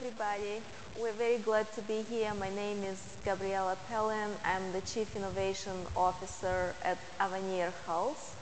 everybody. 0.00 0.62
We're 0.98 1.12
very 1.12 1.36
glad 1.36 1.70
to 1.74 1.82
be 1.82 2.00
here. 2.08 2.32
My 2.32 2.48
name 2.54 2.82
is 2.84 2.98
Gabriela 3.22 3.76
Pelin. 3.90 4.30
I'm 4.46 4.72
the 4.72 4.80
Chief 4.80 5.14
Innovation 5.14 5.76
Officer 5.94 6.74
at 6.82 6.96
Avaneer 7.20 7.70
Health. 7.84 8.34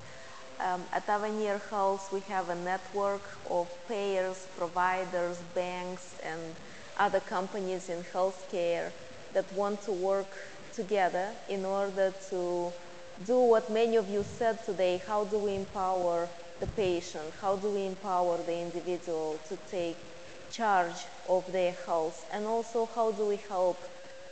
Um, 0.60 0.84
at 0.92 1.04
Avaneer 1.08 1.60
Health, 1.68 2.12
we 2.12 2.20
have 2.28 2.48
a 2.48 2.54
network 2.54 3.22
of 3.50 3.66
payers, 3.88 4.46
providers, 4.56 5.38
banks, 5.56 6.14
and 6.22 6.40
other 6.96 7.18
companies 7.18 7.88
in 7.88 8.04
healthcare 8.14 8.92
that 9.32 9.52
want 9.52 9.82
to 9.82 9.90
work 9.90 10.30
together 10.74 11.28
in 11.48 11.64
order 11.64 12.14
to 12.30 12.72
do 13.26 13.36
what 13.36 13.68
many 13.68 13.96
of 13.96 14.08
you 14.08 14.24
said 14.38 14.64
today. 14.64 15.02
How 15.08 15.24
do 15.24 15.38
we 15.38 15.56
empower 15.56 16.28
the 16.60 16.68
patient? 16.68 17.32
How 17.40 17.56
do 17.56 17.68
we 17.68 17.84
empower 17.86 18.36
the 18.46 18.56
individual 18.56 19.40
to 19.48 19.56
take 19.68 19.96
charge 20.50 21.06
of 21.28 21.50
their 21.52 21.72
health? 21.86 22.26
And 22.32 22.46
also, 22.46 22.86
how 22.86 23.12
do 23.12 23.26
we 23.26 23.36
help 23.36 23.78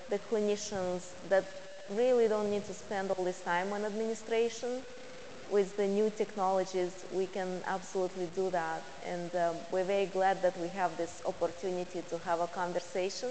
the 0.09 0.19
clinicians 0.19 1.13
that 1.29 1.45
really 1.89 2.29
don't 2.29 2.51
need 2.51 2.65
to 2.65 2.75
spend 2.75 3.11
all 3.11 3.25
this 3.25 3.41
time 3.43 3.73
on 3.73 3.85
administration? 3.85 4.83
With 5.49 5.77
the 5.77 5.87
new 5.87 6.11
technologies, 6.11 7.05
we 7.13 7.27
can 7.29 7.63
absolutely 7.67 8.27
do 8.35 8.51
that. 8.51 8.83
And 9.05 9.35
um, 9.37 9.57
we're 9.71 9.85
very 9.85 10.07
glad 10.07 10.43
that 10.43 10.59
we 10.59 10.69
have 10.69 10.97
this 10.97 11.23
opportunity 11.25 12.03
to 12.11 12.19
have 12.19 12.41
a 12.41 12.49
conversation 12.49 13.31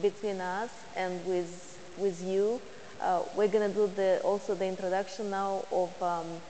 between 0.00 0.40
us 0.40 0.70
and 0.96 1.24
with, 1.26 1.78
with 1.96 2.22
you. 2.22 2.60
Uh, 3.00 3.24
we're 3.36 3.48
going 3.48 3.68
to 3.68 3.74
do 3.74 3.86
the, 3.94 4.20
also 4.24 4.54
the 4.54 4.64
introduction 4.64 5.28
now 5.30 5.66
of 5.70 6.02
um, 6.02 6.40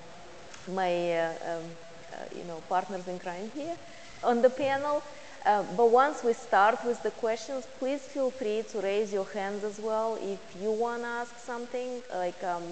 my 0.68 1.12
uh, 1.18 1.34
um, 1.58 1.64
uh, 2.12 2.16
you 2.36 2.44
know, 2.44 2.62
partners 2.68 3.08
in 3.08 3.18
crime 3.18 3.50
here 3.54 3.76
on 4.22 4.42
the 4.42 4.50
panel. 4.50 5.02
Uh, 5.44 5.64
but 5.76 5.90
once 5.90 6.22
we 6.22 6.32
start 6.32 6.78
with 6.84 7.02
the 7.02 7.10
questions, 7.10 7.66
please 7.80 8.00
feel 8.00 8.30
free 8.30 8.62
to 8.70 8.80
raise 8.80 9.12
your 9.12 9.24
hands 9.24 9.64
as 9.64 9.80
well 9.80 10.16
if 10.22 10.38
you 10.60 10.70
want 10.70 11.02
to 11.02 11.08
ask 11.08 11.36
something, 11.36 12.00
like, 12.14 12.40
um, 12.44 12.62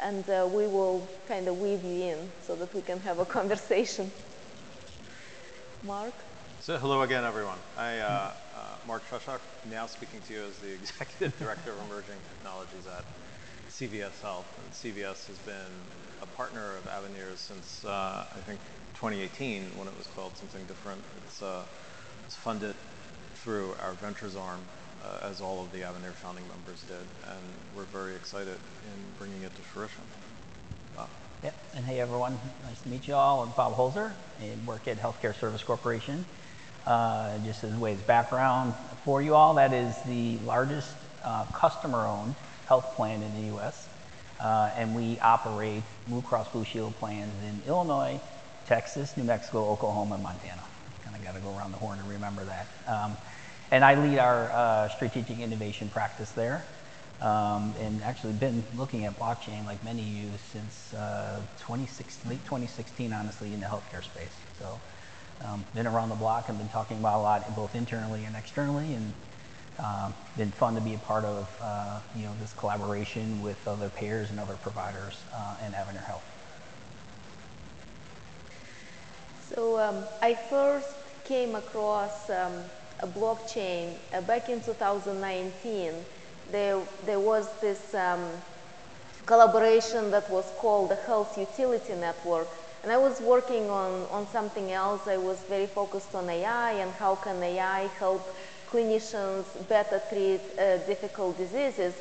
and 0.00 0.28
uh, 0.28 0.46
we 0.52 0.66
will 0.66 1.08
kind 1.26 1.48
of 1.48 1.58
weave 1.58 1.82
you 1.82 2.02
in 2.02 2.30
so 2.42 2.54
that 2.54 2.72
we 2.74 2.82
can 2.82 3.00
have 3.00 3.18
a 3.18 3.24
conversation. 3.38 4.10
Mark? 5.84 6.12
So 6.60 6.76
hello 6.76 7.00
again, 7.00 7.24
everyone. 7.24 7.56
I, 7.78 7.98
uh, 7.98 8.04
uh 8.08 8.32
Mark 8.86 9.08
Treshock, 9.08 9.40
now 9.70 9.86
speaking 9.86 10.20
to 10.28 10.34
you 10.34 10.42
as 10.42 10.58
the 10.58 10.72
Executive 10.82 11.38
Director 11.38 11.72
of 11.72 11.78
Emerging 11.86 12.20
Technologies 12.36 12.86
at 12.94 13.04
CVS 13.70 14.20
Health. 14.20 14.46
And 14.62 14.70
CVS 14.74 15.28
has 15.28 15.38
been 15.46 15.72
a 16.20 16.26
partner 16.36 16.76
of 16.76 16.84
Avaneer 16.84 17.34
since, 17.36 17.86
uh, 17.86 18.26
I 18.30 18.40
think, 18.40 18.60
2018 18.96 19.62
when 19.78 19.88
it 19.88 19.96
was 19.96 20.08
called 20.08 20.36
something 20.36 20.64
different. 20.66 21.00
It's, 21.24 21.42
it's 22.28 22.36
funded 22.36 22.74
through 23.36 23.74
our 23.82 23.92
ventures 23.94 24.36
arm, 24.36 24.60
uh, 25.02 25.26
as 25.26 25.40
all 25.40 25.62
of 25.62 25.72
the 25.72 25.78
Avaneer 25.78 26.12
founding 26.12 26.44
members 26.48 26.82
did, 26.82 26.96
and 27.26 27.40
we're 27.74 27.84
very 27.84 28.14
excited 28.14 28.48
in 28.48 28.98
bringing 29.18 29.42
it 29.44 29.56
to 29.56 29.62
fruition. 29.62 30.02
Yep, 31.42 31.54
and 31.76 31.84
hey 31.86 32.00
everyone, 32.00 32.38
nice 32.64 32.82
to 32.82 32.88
meet 32.90 33.08
you 33.08 33.14
all. 33.14 33.44
I'm 33.44 33.50
Bob 33.56 33.74
Holzer, 33.74 34.12
and 34.42 34.66
work 34.66 34.86
at 34.88 34.98
Healthcare 34.98 35.34
Service 35.34 35.62
Corporation. 35.62 36.26
Uh, 36.84 37.38
just 37.46 37.64
as 37.64 37.74
a 37.74 37.78
way 37.78 37.92
of 37.92 38.06
background 38.06 38.74
for 39.04 39.22
you 39.22 39.34
all, 39.34 39.54
that 39.54 39.72
is 39.72 39.94
the 40.02 40.36
largest 40.44 40.94
uh, 41.24 41.46
customer-owned 41.54 42.34
health 42.66 42.94
plan 42.94 43.22
in 43.22 43.34
the 43.40 43.46
U.S. 43.54 43.88
Uh, 44.38 44.70
and 44.76 44.94
we 44.94 45.18
operate 45.20 45.82
Blue 46.08 46.20
Cross 46.20 46.48
Blue 46.48 46.64
Shield 46.64 46.94
plans 46.96 47.32
in 47.44 47.62
Illinois, 47.66 48.20
Texas, 48.66 49.16
New 49.16 49.24
Mexico, 49.24 49.70
Oklahoma, 49.70 50.16
and 50.16 50.24
Montana. 50.24 50.62
Of 51.18 51.24
got 51.24 51.34
to 51.34 51.40
go 51.40 51.56
around 51.56 51.72
the 51.72 51.78
horn 51.78 51.98
and 51.98 52.08
remember 52.08 52.44
that. 52.44 52.68
Um, 52.86 53.16
and 53.70 53.84
I 53.84 53.94
lead 53.94 54.18
our 54.18 54.50
uh, 54.50 54.88
strategic 54.88 55.38
innovation 55.38 55.88
practice 55.88 56.30
there. 56.30 56.64
Um, 57.20 57.74
and 57.80 58.00
actually 58.04 58.34
been 58.34 58.64
looking 58.76 59.04
at 59.04 59.18
blockchain 59.18 59.66
like 59.66 59.82
many 59.82 60.02
of 60.02 60.08
you 60.08 60.30
since 60.52 60.94
uh, 60.94 61.40
2016, 61.58 62.30
late 62.30 62.44
2016, 62.44 63.12
honestly, 63.12 63.52
in 63.52 63.58
the 63.58 63.66
healthcare 63.66 64.04
space. 64.04 64.36
So 64.60 64.80
um, 65.44 65.64
been 65.74 65.88
around 65.88 66.10
the 66.10 66.14
block 66.14 66.48
and 66.48 66.56
been 66.58 66.68
talking 66.68 66.98
about 66.98 67.18
a 67.18 67.22
lot 67.22 67.56
both 67.56 67.74
internally 67.74 68.24
and 68.24 68.36
externally 68.36 68.94
and 68.94 69.12
um, 69.78 70.14
been 70.36 70.50
fun 70.52 70.74
to 70.74 70.80
be 70.80 70.94
a 70.94 70.98
part 70.98 71.24
of 71.24 71.48
uh, 71.60 72.00
you 72.14 72.24
know 72.24 72.34
this 72.40 72.52
collaboration 72.52 73.42
with 73.42 73.66
other 73.66 73.88
payers 73.88 74.30
and 74.30 74.40
other 74.40 74.54
providers 74.54 75.22
uh, 75.34 75.56
and 75.62 75.74
Avaneer 75.74 76.04
Health. 76.04 76.24
So 79.48 79.78
um, 79.78 80.04
I 80.20 80.34
first 80.34 80.94
came 81.28 81.54
across 81.54 82.30
um, 82.30 82.54
a 83.00 83.06
blockchain 83.06 83.92
uh, 84.14 84.20
back 84.22 84.48
in 84.48 84.62
2019. 84.62 85.92
There, 86.50 86.80
there 87.04 87.20
was 87.20 87.46
this 87.60 87.94
um, 87.94 88.24
collaboration 89.26 90.10
that 90.10 90.28
was 90.30 90.50
called 90.58 90.90
the 90.90 90.96
Health 90.96 91.36
Utility 91.36 91.94
Network. 91.94 92.48
And 92.82 92.90
I 92.90 92.96
was 92.96 93.20
working 93.20 93.68
on, 93.68 94.06
on 94.10 94.26
something 94.28 94.72
else. 94.72 95.06
I 95.06 95.18
was 95.18 95.38
very 95.50 95.66
focused 95.66 96.14
on 96.14 96.30
AI 96.30 96.72
and 96.72 96.90
how 96.92 97.16
can 97.16 97.42
AI 97.42 97.88
help 97.98 98.22
clinicians 98.70 99.44
better 99.68 100.00
treat 100.08 100.40
uh, 100.58 100.78
difficult 100.86 101.36
diseases. 101.36 101.94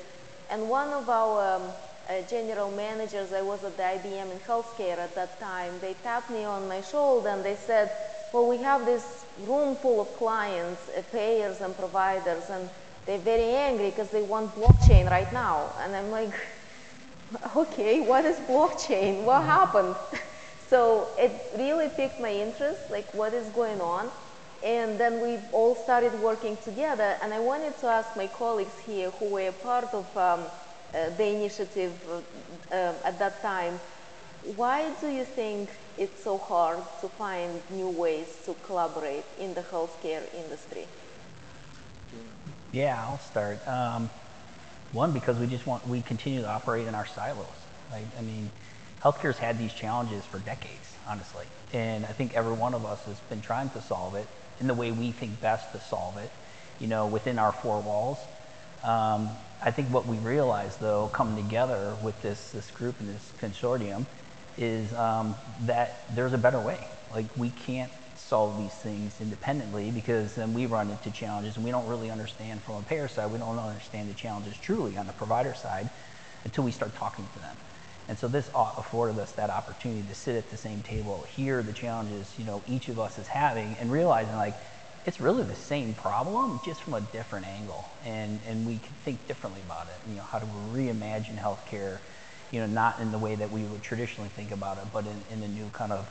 And 0.50 0.70
one 0.70 0.90
of 0.90 1.10
our 1.10 1.56
um, 1.56 1.64
uh, 2.10 2.22
general 2.30 2.72
managers, 2.72 3.34
I 3.34 3.42
was 3.42 3.66
at 3.66 3.76
the 3.76 3.84
IBM 3.84 4.32
in 4.32 4.40
healthcare 4.40 4.98
at 4.98 5.14
that 5.16 5.38
time, 5.42 5.74
they 5.82 5.96
tapped 5.96 6.30
me 6.30 6.46
on 6.46 6.68
my 6.70 6.80
shoulder 6.80 7.28
and 7.30 7.44
they 7.44 7.56
said, 7.56 7.92
well, 8.34 8.48
we 8.48 8.58
have 8.58 8.86
this 8.86 9.26
room 9.40 9.76
full 9.76 10.02
of 10.02 10.08
clients, 10.18 10.90
uh, 10.90 11.02
payers 11.12 11.62
and 11.62 11.76
providers, 11.76 12.50
and 12.50 12.70
they're 13.06 13.20
very 13.20 13.52
angry 13.56 13.90
because 13.90 14.10
they 14.10 14.22
want 14.22 14.54
blockchain 14.56 15.10
right 15.10 15.32
now. 15.32 15.72
And 15.80 15.96
I'm 15.96 16.12
like, 16.12 16.34
okay, 17.56 18.02
what 18.02 18.26
is 18.26 18.38
blockchain? 18.42 19.24
What 19.24 19.44
happened? 19.44 19.96
so 20.70 21.08
it 21.18 21.32
really 21.58 21.90
piqued 21.90 22.20
my 22.20 22.32
interest, 22.34 22.82
like 22.90 23.14
what 23.14 23.34
is 23.34 23.48
going 23.50 23.82
on. 23.82 24.10
And 24.64 25.00
then 25.00 25.22
we 25.22 25.38
all 25.54 25.76
started 25.76 26.14
working 26.20 26.58
together. 26.58 27.18
And 27.22 27.34
I 27.34 27.40
wanted 27.40 27.78
to 27.80 27.88
ask 27.88 28.16
my 28.18 28.28
colleagues 28.28 28.78
here 28.80 29.12
who 29.12 29.26
were 29.30 29.52
part 29.52 29.94
of 29.94 30.06
um, 30.18 30.46
uh, 30.94 31.10
the 31.12 31.26
initiative 31.28 31.94
uh, 32.10 32.22
uh, 32.76 32.94
at 33.06 33.20
that 33.20 33.42
time, 33.42 33.80
why 34.56 34.90
do 35.02 35.08
you 35.10 35.26
think 35.26 35.70
it's 35.98 36.24
so 36.24 36.38
hard 36.38 36.80
to 37.02 37.10
find 37.10 37.62
new 37.72 37.90
ways 37.90 38.28
to 38.46 38.56
collaborate 38.66 39.26
in 39.40 39.54
the 39.54 39.62
healthcare 39.62 40.24
industry? 40.36 40.88
Yeah, 42.72 43.02
I'll 43.02 43.20
start. 43.20 43.66
Um, 43.68 44.10
one, 44.92 45.12
because 45.12 45.38
we 45.38 45.48
just 45.48 45.66
want, 45.66 45.88
we 45.88 46.02
continue 46.02 46.42
to 46.42 46.50
operate 46.50 46.88
in 46.88 46.96
our 46.96 47.06
silos. 47.06 47.48
Right? 47.92 48.06
I 48.18 48.22
mean, 48.22 48.52
healthcare's 49.02 49.38
had 49.38 49.58
these 49.58 49.74
challenges 49.74 50.26
for 50.26 50.40
decades, 50.40 50.96
honestly. 51.08 51.46
And 51.74 52.06
I 52.06 52.10
think 52.10 52.36
every 52.36 52.54
one 52.54 52.74
of 52.74 52.86
us 52.86 53.04
has 53.06 53.20
been 53.22 53.42
trying 53.42 53.70
to 53.72 53.82
solve 53.82 54.16
it 54.16 54.28
in 54.60 54.68
the 54.68 54.74
way 54.74 54.92
we 54.92 55.12
think 55.12 55.40
best 55.42 55.72
to 55.74 55.80
solve 55.80 56.18
it, 56.18 56.32
you 56.80 56.88
know, 56.88 57.08
within 57.08 57.40
our 57.40 57.52
four 57.52 57.80
walls. 57.80 58.18
Um, 58.84 59.30
I 59.62 59.72
think 59.72 59.90
what 59.90 60.06
we 60.06 60.18
realized, 60.18 60.80
though, 60.80 61.08
coming 61.08 61.44
together 61.44 61.96
with 62.04 62.22
this, 62.22 62.52
this 62.52 62.70
group 62.72 63.00
and 63.00 63.10
this 63.10 63.32
consortium, 63.42 64.06
is 64.58 64.94
um, 64.94 65.36
that 65.62 66.16
there's 66.16 66.34
a 66.34 66.38
better 66.38 66.60
way. 66.60 66.80
Like, 67.12 67.26
we 67.38 67.50
can't 67.52 67.92
solve 68.16 68.58
these 68.58 68.74
things 68.74 69.22
independently 69.22 69.92
because 69.92 70.36
then 70.36 70.54
we 70.54 70.66
run 70.66 70.90
into 70.90 71.12
challenges 71.12 71.56
and 71.56 71.64
we 71.64 71.72
don't 71.72 71.88
really 71.88 72.10
understand 72.10 72.62
from 72.64 72.76
a 72.76 72.82
payer 72.82 73.08
side, 73.08 73.32
we 73.32 73.38
don't 73.38 73.58
understand 73.58 74.10
the 74.10 74.14
challenges 74.14 74.58
truly 74.58 74.98
on 74.98 75.08
the 75.08 75.14
provider 75.14 75.54
side 75.54 75.90
until 76.44 76.64
we 76.64 76.72
start 76.72 76.96
talking 76.96 77.28
to 77.34 77.40
them. 77.40 77.56
And 78.10 78.18
so 78.18 78.28
this 78.28 78.50
afforded 78.56 79.20
us 79.20 79.34
that 79.34 79.50
opportunity 79.50 80.08
to 80.08 80.16
sit 80.16 80.36
at 80.36 80.50
the 80.50 80.58
same 80.58 80.82
table, 80.82 81.24
hear 81.24 81.62
the 81.62 81.74
challenges, 81.74 82.34
you 82.38 82.46
know, 82.46 82.64
each 82.68 82.88
of 82.90 83.00
us 83.00 83.18
is 83.20 83.28
having 83.28 83.76
and 83.80 83.92
realizing 83.92 84.36
like, 84.36 84.56
it's 85.06 85.22
really 85.22 85.44
the 85.44 85.56
same 85.56 85.94
problem, 85.94 86.60
just 86.66 86.82
from 86.84 86.94
a 86.94 87.02
different 87.02 87.46
angle. 87.46 87.90
And, 88.06 88.40
and 88.46 88.66
we 88.66 88.78
can 88.78 88.94
think 89.04 89.26
differently 89.28 89.62
about 89.62 89.88
it. 89.88 90.10
You 90.10 90.16
know, 90.18 90.24
how 90.24 90.40
do 90.40 90.46
we 90.46 90.86
reimagine 90.86 91.38
healthcare, 91.38 92.00
you 92.52 92.60
know, 92.60 92.68
not 92.68 93.00
in 93.00 93.12
the 93.12 93.18
way 93.18 93.36
that 93.36 93.52
we 93.52 93.64
would 93.64 93.82
traditionally 93.82 94.30
think 94.30 94.52
about 94.52 94.78
it, 94.78 94.86
but 94.94 95.06
in, 95.06 95.24
in 95.32 95.44
a 95.44 95.48
new 95.48 95.70
kind 95.70 95.92
of, 95.92 96.10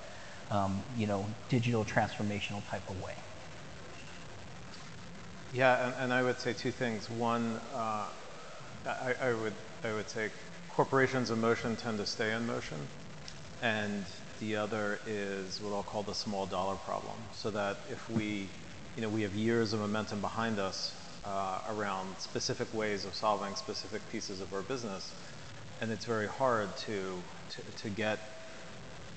um, 0.50 0.82
you 0.96 1.06
know, 1.06 1.26
digital 1.48 1.84
transformational 1.84 2.66
type 2.68 2.88
of 2.88 3.00
way. 3.02 3.14
Yeah, 5.52 5.86
and, 5.86 5.94
and 5.98 6.12
I 6.12 6.22
would 6.22 6.38
say 6.38 6.52
two 6.52 6.72
things. 6.72 7.08
One, 7.08 7.58
uh, 7.74 8.04
I, 8.86 9.14
I, 9.20 9.32
would, 9.32 9.54
I 9.84 9.92
would 9.92 10.08
say 10.10 10.30
corporations 10.70 11.30
in 11.30 11.40
motion 11.40 11.76
tend 11.76 11.98
to 11.98 12.06
stay 12.06 12.32
in 12.32 12.46
motion. 12.46 12.76
And 13.62 14.04
the 14.38 14.56
other 14.56 15.00
is 15.06 15.60
what 15.62 15.74
I'll 15.74 15.82
call 15.82 16.02
the 16.02 16.14
small 16.14 16.44
dollar 16.44 16.76
problem. 16.76 17.16
So 17.32 17.50
that 17.52 17.78
if 17.90 18.10
we, 18.10 18.48
you 18.94 19.02
know, 19.02 19.08
we 19.08 19.22
have 19.22 19.34
years 19.34 19.72
of 19.72 19.80
momentum 19.80 20.20
behind 20.20 20.58
us 20.58 20.94
uh, 21.24 21.60
around 21.70 22.18
specific 22.18 22.72
ways 22.74 23.04
of 23.04 23.14
solving 23.14 23.54
specific 23.56 24.02
pieces 24.12 24.40
of 24.40 24.52
our 24.52 24.62
business, 24.62 25.14
and 25.80 25.90
it's 25.90 26.04
very 26.04 26.26
hard 26.26 26.76
to, 26.78 27.22
to, 27.50 27.62
to 27.82 27.90
get, 27.90 28.18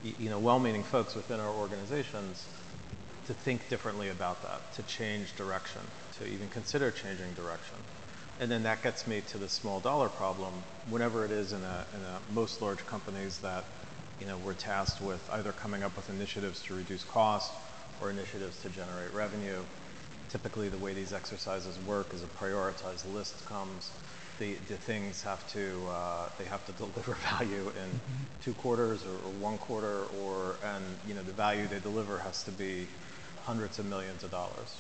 you 0.04 0.30
know, 0.30 0.40
well-meaning 0.40 0.84
folks 0.84 1.16
within 1.16 1.40
our 1.40 1.50
organizations 1.52 2.48
to 3.28 3.34
think 3.34 3.70
differently 3.70 4.10
about 4.10 4.42
that, 4.42 4.74
to 4.74 4.84
change 4.84 5.36
direction, 5.36 5.82
to 6.18 6.28
even 6.28 6.48
consider 6.50 6.92
changing 6.92 7.34
direction. 7.34 7.76
And 8.40 8.50
then 8.50 8.64
that 8.64 8.82
gets 8.82 9.06
me 9.06 9.22
to 9.28 9.38
the 9.38 9.50
small 9.50 9.80
dollar 9.80 10.10
problem. 10.10 10.54
Whenever 10.90 11.26
it 11.26 11.32
is 11.32 11.52
in 11.52 11.62
a, 11.62 11.86
in 11.94 12.02
a 12.02 12.20
most 12.34 12.62
large 12.62 12.86
companies 12.88 13.40
that, 13.40 13.66
you 14.20 14.26
know, 14.26 14.38
we're 14.38 14.54
tasked 14.54 15.02
with 15.02 15.30
either 15.34 15.52
coming 15.52 15.84
up 15.84 15.96
with 15.96 16.10
initiatives 16.10 16.62
to 16.64 16.74
reduce 16.76 17.04
cost 17.04 17.52
or 18.02 18.10
initiatives 18.10 18.60
to 18.62 18.70
generate 18.70 19.14
revenue, 19.14 19.62
typically 20.30 20.70
the 20.70 20.78
way 20.78 20.94
these 20.94 21.14
exercises 21.14 21.78
work 21.80 22.14
is 22.14 22.24
a 22.24 22.28
prioritized 22.28 23.12
list 23.14 23.46
comes. 23.46 23.92
The, 24.40 24.54
the 24.68 24.78
things 24.78 25.22
have 25.24 25.46
to, 25.54 25.88
uh, 25.90 26.30
they 26.38 26.46
have 26.46 26.66
to 26.66 26.72
deliver 26.84 27.14
value 27.14 27.72
in 27.76 28.02
two 28.42 28.54
quarters 28.54 29.04
or, 29.06 29.12
or, 29.12 29.32
one 29.32 29.58
quarter 29.58 30.06
or, 30.22 30.56
and 30.64 30.84
you 31.08 31.14
know, 31.14 31.24
the 31.24 31.34
value 31.34 31.68
they 31.68 31.80
deliver 31.80 32.18
has 32.20 32.44
to 32.44 32.52
be 32.52 32.88
hundreds 33.44 33.80
of 33.80 33.86
millions 33.86 34.24
of 34.24 34.32
dollars, 34.32 34.80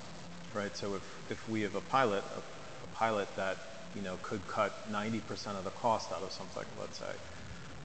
right? 0.54 0.76
So 0.76 0.96
if, 0.96 1.04
if 1.30 1.50
we 1.50 1.62
have 1.62 1.76
a 1.76 1.82
pilot, 1.82 2.24
a, 2.36 2.40
a 2.40 2.88
pilot 2.94 3.28
that, 3.36 3.58
you 3.96 4.02
know, 4.02 4.18
could 4.22 4.48
cut 4.48 4.92
90% 4.92 5.58
of 5.58 5.64
the 5.64 5.72
cost 5.72 6.12
out 6.12 6.24
of 6.24 6.32
something, 6.32 6.66
let's 6.80 6.98
say, 6.98 7.12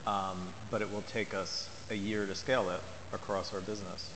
um, 0.07 0.53
but 0.71 0.81
it 0.81 0.91
will 0.91 1.01
take 1.01 1.33
us 1.33 1.69
a 1.89 1.95
year 1.95 2.25
to 2.25 2.35
scale 2.35 2.69
it 2.69 2.81
across 3.11 3.53
our 3.53 3.61
business 3.61 4.11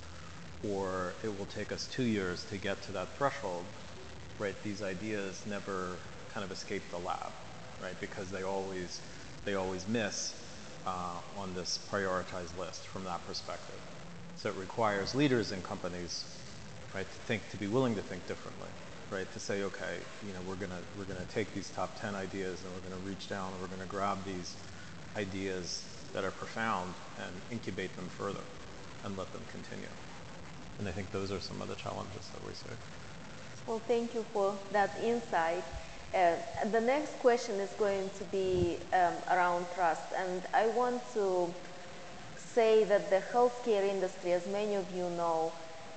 or 0.63 1.13
it 1.23 1.37
will 1.37 1.45
take 1.45 1.71
us 1.71 1.87
two 1.87 2.03
years 2.03 2.43
to 2.45 2.57
get 2.57 2.81
to 2.83 2.91
that 2.93 3.07
threshold, 3.17 3.65
right? 4.37 4.55
These 4.63 4.81
ideas 4.81 5.45
never 5.45 5.97
kind 6.33 6.43
of 6.43 6.51
escape 6.51 6.83
the 6.91 6.97
lab, 6.97 7.31
right? 7.81 7.99
Because 7.99 8.29
they 8.31 8.43
always, 8.43 9.01
they 9.45 9.55
always 9.55 9.87
miss 9.87 10.33
uh, 10.85 11.17
on 11.37 11.53
this 11.53 11.79
prioritized 11.91 12.57
list 12.57 12.87
from 12.87 13.03
that 13.05 13.25
perspective. 13.25 13.79
So 14.35 14.49
it 14.49 14.55
requires 14.55 15.15
leaders 15.15 15.51
in 15.51 15.61
companies, 15.61 16.23
right, 16.95 17.09
to 17.09 17.17
think, 17.19 17.49
to 17.49 17.57
be 17.57 17.67
willing 17.67 17.95
to 17.95 18.01
think 18.01 18.25
differently, 18.27 18.69
right? 19.11 19.29
To 19.33 19.39
say, 19.39 19.63
okay, 19.63 19.97
you 20.25 20.33
know, 20.33 20.41
we're 20.41 20.55
gonna 20.55 20.81
we're 20.97 21.03
gonna 21.03 21.25
take 21.25 21.53
these 21.53 21.69
top 21.69 21.99
10 21.99 22.15
ideas 22.15 22.63
and 22.63 22.73
we're 22.73 22.79
gonna 22.89 23.03
reach 23.05 23.27
down 23.27 23.51
and 23.51 23.61
we're 23.61 23.67
gonna 23.67 23.85
grab 23.85 24.23
these 24.25 24.55
ideas 25.17 25.85
that 26.13 26.23
are 26.23 26.31
profound 26.31 26.93
and 27.19 27.33
incubate 27.51 27.95
them 27.95 28.07
further 28.07 28.43
and 29.03 29.17
let 29.17 29.31
them 29.33 29.43
continue. 29.51 29.91
And 30.77 30.87
I 30.87 30.91
think 30.91 31.11
those 31.11 31.31
are 31.31 31.39
some 31.41 31.61
of 31.61 31.67
the 31.67 31.75
challenges 31.75 32.29
that 32.33 32.43
we 32.45 32.53
see. 32.53 32.69
Well, 33.67 33.79
thank 33.79 34.13
you 34.13 34.25
for 34.33 34.57
that 34.71 34.97
insight. 35.03 35.63
Uh, 36.13 36.33
the 36.71 36.81
next 36.81 37.19
question 37.19 37.59
is 37.59 37.69
going 37.77 38.09
to 38.17 38.23
be 38.25 38.77
um, 38.93 39.13
around 39.31 39.65
trust. 39.75 40.01
And 40.17 40.41
I 40.55 40.67
want 40.69 41.01
to 41.13 41.53
say 42.35 42.83
that 42.85 43.11
the 43.11 43.21
healthcare 43.31 43.87
industry, 43.87 44.33
as 44.33 44.47
many 44.47 44.73
of 44.73 44.85
you 44.95 45.07
know, 45.11 45.51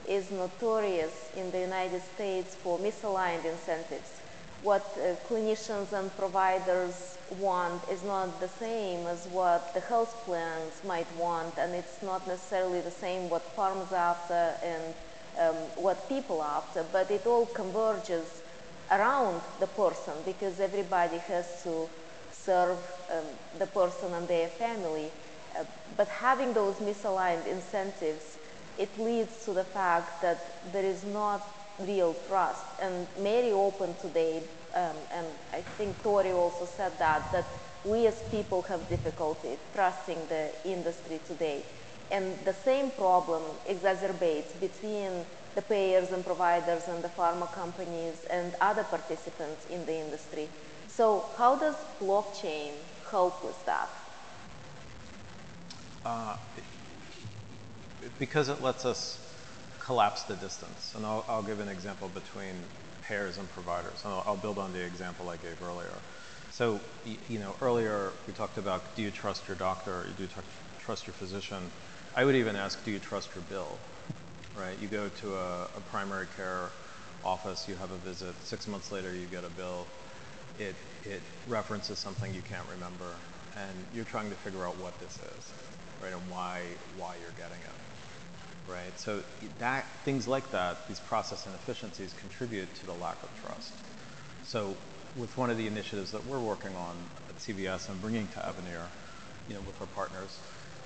is 0.06 0.31
notorious 0.31 1.31
in 1.35 1.50
the 1.50 1.61
United 1.61 2.03
States 2.14 2.55
for 2.56 2.79
misaligned 2.79 3.47
incentives. 3.47 4.20
What 4.62 4.85
uh, 4.99 5.14
clinicians 5.29 5.93
and 5.93 6.14
providers 6.19 7.17
want 7.31 7.82
is 7.88 8.03
not 8.03 8.38
the 8.38 8.49
same 8.49 9.06
as 9.06 9.26
what 9.29 9.73
the 9.73 9.81
health 9.81 10.14
plans 10.26 10.82
might 10.87 11.11
want, 11.17 11.56
and 11.56 11.75
it's 11.75 12.03
not 12.03 12.29
necessarily 12.29 12.81
the 12.81 12.91
same 12.91 13.31
what 13.31 13.43
farms 13.56 13.93
after 13.93 14.55
and 14.62 14.94
um, 15.41 15.56
what 15.82 16.06
people 16.09 16.43
after, 16.43 16.85
but 16.93 17.11
it 17.11 17.26
all 17.26 17.47
converges 17.47 18.41
around 18.92 19.40
the 19.60 19.66
person 19.66 20.14
because 20.24 20.60
everybody 20.60 21.18
has 21.18 21.62
to 21.64 21.88
serve 22.30 22.78
um, 23.10 23.24
the 23.58 23.66
person 23.66 24.12
and 24.14 24.28
their 24.28 24.48
family. 24.48 25.10
Uh, 25.58 25.64
but 25.96 26.08
having 26.08 26.52
those 26.52 26.76
misaligned 26.76 27.46
incentives, 27.46 28.38
it 28.78 28.90
leads 28.98 29.44
to 29.44 29.52
the 29.52 29.64
fact 29.64 30.22
that 30.22 30.72
there 30.72 30.84
is 30.84 31.04
not 31.04 31.42
real 31.80 32.14
trust. 32.28 32.64
And 32.80 33.06
Mary 33.18 33.52
opened 33.52 33.98
today 34.00 34.42
um, 34.74 34.96
and 35.12 35.26
I 35.52 35.60
think 35.60 36.02
Tori 36.02 36.32
also 36.32 36.64
said 36.64 36.98
that, 36.98 37.30
that 37.32 37.46
we 37.84 38.06
as 38.06 38.22
people 38.30 38.62
have 38.62 38.88
difficulty 38.88 39.58
trusting 39.74 40.26
the 40.28 40.50
industry 40.64 41.20
today. 41.26 41.64
And 42.10 42.38
the 42.44 42.52
same 42.52 42.90
problem 42.90 43.42
exacerbates 43.68 44.58
between 44.60 45.24
the 45.54 45.62
payers 45.62 46.10
and 46.12 46.25
providers 46.25 46.88
and 46.88 47.02
the 47.02 47.08
pharma 47.08 47.50
companies 47.52 48.25
and 48.31 48.54
other 48.60 48.84
participants 48.84 49.66
in 49.70 49.84
the 49.87 49.94
industry. 49.94 50.49
So 50.88 51.26
how 51.37 51.56
does 51.56 51.76
blockchain 52.00 52.72
help 53.10 53.44
with 53.44 53.64
that? 53.66 53.88
Uh, 56.04 56.37
because 58.19 58.49
it 58.49 58.60
lets 58.60 58.84
us 58.84 59.19
collapse 59.78 60.22
the 60.25 60.34
distance. 60.37 60.94
And 60.96 61.06
I'll, 61.06 61.25
I'll 61.28 61.43
give 61.43 61.60
an 61.60 61.69
example 61.69 62.08
between 62.08 62.54
payers 63.02 63.38
and 63.38 63.50
providers. 63.50 64.02
And 64.04 64.12
I'll, 64.12 64.25
I'll 64.26 64.37
build 64.37 64.58
on 64.58 64.72
the 64.72 64.84
example 64.84 65.28
I 65.28 65.37
gave 65.37 65.62
earlier. 65.62 65.94
So, 66.50 66.81
you 67.28 67.38
know, 67.38 67.56
earlier 67.60 68.12
we 68.26 68.32
talked 68.34 68.58
about 68.58 68.94
do 68.94 69.02
you 69.02 69.10
trust 69.10 69.49
your 69.49 69.56
doctor 69.56 69.93
or 69.93 70.06
do 70.16 70.25
you 70.25 70.28
trust 70.78 71.06
your 71.06 71.14
physician? 71.14 71.70
I 72.14 72.25
would 72.25 72.34
even 72.34 72.56
ask, 72.56 72.84
do 72.84 72.90
you 72.90 72.99
trust 72.99 73.34
your 73.34 73.43
bill? 73.44 73.78
Right? 74.54 74.78
You 74.78 74.88
go 74.88 75.08
to 75.08 75.34
a, 75.34 75.62
a 75.76 75.81
primary 75.90 76.26
care 76.37 76.70
office, 77.25 77.66
you 77.69 77.75
have 77.76 77.90
a 77.90 77.96
visit, 77.99 78.34
six 78.43 78.66
months 78.66 78.93
later 78.93 79.14
you 79.14 79.26
get 79.26 79.44
a 79.44 79.49
bill. 79.49 79.87
It, 80.58 80.76
it 81.04 81.22
references 81.46 81.99
something 81.99 82.34
you 82.34 82.43
can't 82.43 82.66
remember, 82.70 83.16
and 83.56 83.87
you're 83.94 84.04
trying 84.04 84.28
to 84.31 84.37
figure 84.37 84.66
out 84.66 84.76
what 84.76 84.99
this 85.00 85.19
is, 85.38 85.52
right, 86.02 86.12
and 86.12 86.28
why, 86.28 86.62
why 86.96 87.14
you're 87.22 87.32
getting 87.32 87.62
it 87.62 87.75
right? 88.66 88.99
So 88.99 89.22
that 89.58 89.87
things 90.04 90.28
like 90.28 90.50
that, 90.52 90.87
these 90.88 91.00
process 91.00 91.46
inefficiencies 91.46 92.14
contribute 92.14 92.75
to 92.76 92.87
the 92.87 92.94
lack 92.94 93.22
of 93.22 93.31
trust. 93.40 93.72
So 94.44 94.76
with 95.16 95.37
one 95.37 95.50
of 95.50 95.56
the 95.58 95.66
initiatives 95.66 96.12
that 96.12 96.25
we're 96.25 96.40
working 96.40 96.75
on 96.76 96.96
at 97.28 97.37
CVS 97.38 97.88
and 97.88 98.00
bringing 98.00 98.28
to 98.28 98.38
Avaneer, 98.38 98.87
you 99.49 99.54
know, 99.54 99.60
with 99.60 99.81
our 99.81 99.87
partners, 99.88 100.38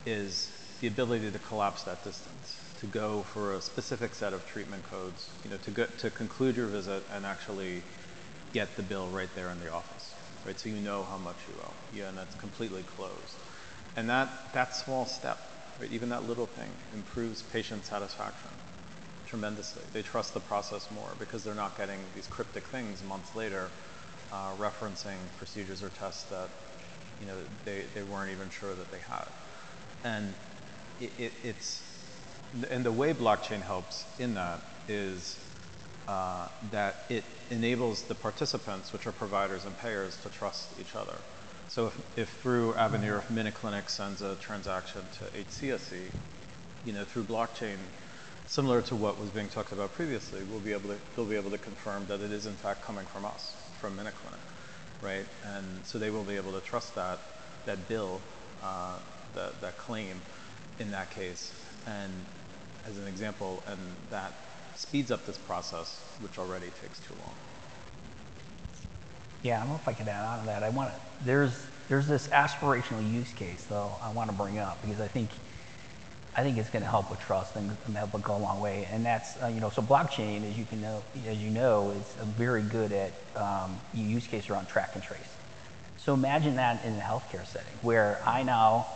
is 0.05 0.51
the 0.81 0.87
ability 0.87 1.31
to 1.31 1.39
collapse 1.39 1.83
that 1.85 2.03
distance, 2.05 2.59
to 2.81 2.87
go 2.87 3.23
for 3.23 3.55
a 3.55 3.61
specific 3.61 4.15
set 4.15 4.33
of 4.33 4.47
treatment 4.47 4.85
codes, 4.91 5.29
you 5.45 5.51
know, 5.51 5.57
to 5.59 5.71
get 5.71 5.99
to 5.99 6.11
conclude 6.11 6.57
your 6.57 6.67
visit 6.69 7.05
and 7.13 7.25
actually 7.27 7.83
get 8.53 8.77
the 8.77 8.83
bill 8.83 9.09
right 9.09 9.31
there 9.35 9.51
in 9.51 9.61
the 9.61 9.71
office, 9.71 10.15
right? 10.45 10.59
So 10.59 10.69
you 10.69 10.77
know 10.81 11.05
how 11.05 11.19
much 11.19 11.37
you 11.49 11.55
owe, 11.63 11.75
yeah, 11.93 12.09
and 12.09 12.19
that's 12.19 12.35
completely 12.37 12.83
closed. 12.83 13.37
And 13.97 14.09
that 14.11 14.53
that 14.53 14.75
small 14.75 15.07
step 15.07 15.39
Right? 15.81 15.91
Even 15.91 16.09
that 16.09 16.25
little 16.25 16.47
thing 16.47 16.71
improves 16.95 17.43
patient 17.43 17.85
satisfaction 17.85 18.51
tremendously. 19.27 19.83
They 19.93 20.03
trust 20.03 20.35
the 20.35 20.41
process 20.41 20.91
more 20.91 21.15
because 21.19 21.45
they're 21.45 21.55
not 21.55 21.77
getting 21.77 21.99
these 22.15 22.27
cryptic 22.27 22.65
things 22.65 23.03
months 23.03 23.35
later 23.35 23.71
uh, 24.33 24.53
referencing 24.57 25.19
procedures 25.39 25.83
or 25.83 25.91
tests 25.91 26.25
that 26.31 26.51
you 27.21 27.27
know 27.27 27.37
they, 27.65 27.85
they 27.95 28.03
weren't 28.03 28.31
even 28.33 28.51
sure 28.51 28.75
that 28.75 28.91
they 28.91 28.99
had. 28.99 29.27
And 30.05 30.35
it, 31.01 31.13
it, 31.19 31.33
it's 31.43 31.86
and 32.65 32.85
the 32.85 32.93
way 32.93 33.13
blockchain 33.13 33.63
helps 33.63 34.05
in 34.19 34.35
that 34.35 34.61
is 34.89 35.39
uh, 36.09 36.49
that 36.71 37.05
it 37.09 37.25
enables 37.51 38.03
the 38.03 38.15
participants, 38.15 38.93
which 38.93 39.07
are 39.07 39.13
providers 39.13 39.65
and 39.65 39.77
payers, 39.79 40.17
to 40.23 40.29
trust 40.29 40.69
each 40.81 40.95
other. 40.95 41.17
So 41.69 41.89
if, 41.89 42.19
if 42.19 42.29
through 42.41 42.75
Avaneer, 42.75 43.19
if 43.19 43.29
MinuteClinic 43.29 43.89
sends 43.89 44.23
a 44.23 44.37
transaction 44.37 45.03
to 45.19 45.25
HCSC, 45.25 46.11
you 46.85 46.93
know, 46.93 47.05
through 47.05 47.25
blockchain, 47.25 47.77
similar 48.47 48.83
to 48.83 48.95
what 48.95 49.19
was 49.19 49.31
being 49.31 49.49
talked 49.49 49.73
about 49.73 49.93
previously, 49.95 50.43
we'll 50.45 50.61
be 50.61 50.73
able 50.73 50.91
to, 50.91 50.99
they'll 51.17 51.25
be 51.25 51.37
able 51.37 51.51
to 51.51 51.59
confirm 51.59 52.07
that 52.07 52.21
it 52.21 52.31
is 52.31 52.47
in 52.47 52.55
fact 52.55 52.83
coming 52.83 53.05
from 53.07 53.25
us, 53.25 53.57
from 53.81 53.97
MinuteClinic, 53.97 54.39
right? 55.03 55.27
And 55.45 55.85
so 55.85 55.99
they 55.99 56.11
will 56.11 56.25
be 56.25 56.37
able 56.37 56.53
to 56.53 56.61
trust 56.61 56.95
that, 56.95 57.19
that 57.65 57.89
bill, 57.89 58.21
uh, 58.63 58.95
that, 59.35 59.61
that 59.61 59.79
claim 59.79 60.21
in 60.79 60.93
that 60.93 61.11
case. 61.11 61.53
And 61.87 62.13
as 62.89 62.99
an 62.99 63.07
example, 63.09 63.63
and 63.67 63.79
that 64.11 64.33
speeds 64.77 65.11
up 65.11 65.27
this 65.27 65.39
process, 65.39 66.01
which 66.21 66.39
already 66.39 66.67
takes 66.83 67.01
too 67.01 67.15
long. 67.25 67.35
Yeah, 69.43 69.57
I 69.57 69.61
don't 69.61 69.71
know 69.71 69.77
if 69.77 69.89
I 69.89 69.93
can 69.93 70.09
add 70.09 70.25
on 70.25 70.41
to 70.41 70.47
that. 70.47 70.63
I 70.63 70.71
want 70.71 70.91
to, 70.91 71.01
there's 71.25 71.67
there's 71.89 72.09
this 72.09 72.27
aspirational 72.29 73.13
use 73.13 73.33
case 73.33 73.65
though 73.69 73.93
I 74.03 74.11
want 74.11 74.29
to 74.31 74.37
bring 74.37 74.59
up 74.59 74.81
because 74.83 75.01
I 75.01 75.07
think 75.07 75.31
I 76.35 76.43
think 76.43 76.59
it's 76.59 76.69
going 76.69 76.83
to 76.83 76.91
help 76.91 77.11
with 77.11 77.21
trust 77.21 77.55
and, 77.57 77.77
and 77.87 77.97
help 77.97 78.15
it 78.15 78.23
go 78.23 78.37
a 78.37 78.39
long 78.39 78.61
way. 78.61 78.89
And 78.91 79.07
that's 79.07 79.41
uh, 79.43 79.47
you 79.47 79.61
know 79.61 79.71
so 79.71 79.83
blockchain 79.83 80.49
as 80.49 80.59
you 80.59 80.65
can 80.65 80.81
know 80.81 81.03
as 81.29 81.39
you 81.39 81.51
know 81.51 81.91
is 81.93 82.25
very 82.37 82.63
good 82.63 82.93
at 82.93 83.13
um, 83.37 83.79
use 83.95 84.27
case 84.27 84.51
around 84.51 84.67
track 84.67 84.91
and 84.95 85.03
trace. 85.03 85.21
So 85.99 86.15
imagine 86.15 86.57
that 86.57 86.85
in 86.85 86.95
a 86.95 87.01
healthcare 87.01 87.47
setting 87.47 87.73
where 87.83 88.21
I 88.27 88.43
now 88.43 88.87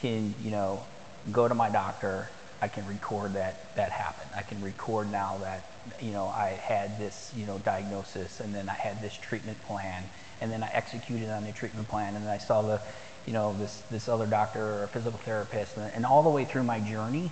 can 0.00 0.34
you 0.42 0.50
know 0.50 0.82
go 1.30 1.46
to 1.46 1.54
my 1.54 1.68
doctor 1.68 2.28
I 2.60 2.68
can 2.68 2.86
record 2.86 3.34
that 3.34 3.74
that 3.76 3.90
happened. 3.90 4.30
I 4.36 4.42
can 4.42 4.60
record 4.62 5.10
now 5.10 5.38
that 5.38 5.64
you 6.00 6.12
know 6.12 6.26
I 6.26 6.50
had 6.62 6.98
this 6.98 7.32
you 7.34 7.46
know 7.46 7.58
diagnosis 7.58 8.40
and 8.40 8.54
then 8.54 8.68
I 8.68 8.74
had 8.74 9.00
this 9.00 9.14
treatment 9.14 9.62
plan 9.64 10.04
and 10.40 10.50
then 10.50 10.62
I 10.62 10.70
executed 10.72 11.30
on 11.30 11.44
the 11.44 11.52
treatment 11.52 11.88
plan 11.88 12.14
and 12.16 12.24
then 12.24 12.32
I 12.32 12.38
saw 12.38 12.62
the 12.62 12.80
you 13.26 13.32
know 13.32 13.56
this 13.58 13.82
this 13.90 14.08
other 14.08 14.26
doctor 14.26 14.82
or 14.82 14.88
physical 14.92 15.18
therapist 15.18 15.76
and, 15.76 15.90
and 15.94 16.06
all 16.06 16.22
the 16.22 16.30
way 16.30 16.44
through 16.44 16.64
my 16.64 16.80
journey 16.80 17.30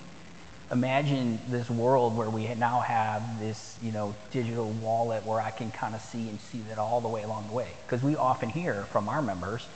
imagine 0.70 1.38
this 1.48 1.70
world 1.70 2.16
where 2.16 2.28
we 2.28 2.46
now 2.54 2.80
have 2.80 3.22
this, 3.40 3.76
you 3.82 3.92
know, 3.92 4.14
digital 4.30 4.70
wallet 4.70 5.24
where 5.24 5.40
I 5.40 5.50
can 5.50 5.70
kind 5.70 5.94
of 5.94 6.00
see 6.02 6.28
and 6.28 6.38
see 6.40 6.60
that 6.68 6.78
all 6.78 7.00
the 7.00 7.08
way 7.08 7.22
along 7.22 7.48
the 7.48 7.54
way. 7.54 7.68
Because 7.86 8.02
we 8.02 8.16
often 8.16 8.50
hear 8.50 8.84
from 8.84 9.08
our 9.08 9.22
members 9.22 9.66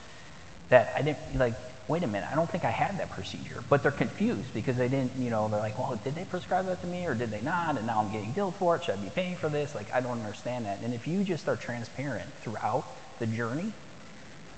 that 0.68 0.92
I 0.96 1.02
didn't 1.02 1.38
like. 1.38 1.54
Wait 1.88 2.02
a 2.02 2.06
minute, 2.06 2.28
I 2.30 2.36
don't 2.36 2.48
think 2.48 2.64
I 2.64 2.70
had 2.70 2.98
that 2.98 3.10
procedure, 3.10 3.62
but 3.68 3.82
they're 3.82 3.90
confused 3.90 4.54
because 4.54 4.76
they 4.76 4.88
didn't, 4.88 5.16
you 5.16 5.30
know, 5.30 5.48
they're 5.48 5.60
like, 5.60 5.78
well, 5.78 5.98
did 6.02 6.14
they 6.14 6.24
prescribe 6.24 6.66
that 6.66 6.80
to 6.82 6.86
me 6.86 7.06
or 7.06 7.14
did 7.14 7.30
they 7.30 7.40
not? 7.40 7.76
And 7.76 7.86
now 7.86 8.00
I'm 8.00 8.12
getting 8.12 8.32
billed 8.32 8.54
for 8.54 8.76
it. 8.76 8.84
Should 8.84 8.98
I 8.98 9.02
be 9.02 9.10
paying 9.10 9.36
for 9.36 9.48
this? 9.48 9.74
Like, 9.74 9.92
I 9.92 10.00
don't 10.00 10.20
understand 10.20 10.66
that. 10.66 10.78
And 10.80 10.94
if 10.94 11.08
you 11.08 11.24
just 11.24 11.48
are 11.48 11.56
transparent 11.56 12.32
throughout 12.40 12.86
the 13.18 13.26
journey, 13.26 13.72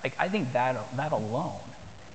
like 0.03 0.15
I 0.19 0.29
think 0.29 0.53
that 0.53 0.97
that 0.97 1.13
alone 1.13 1.63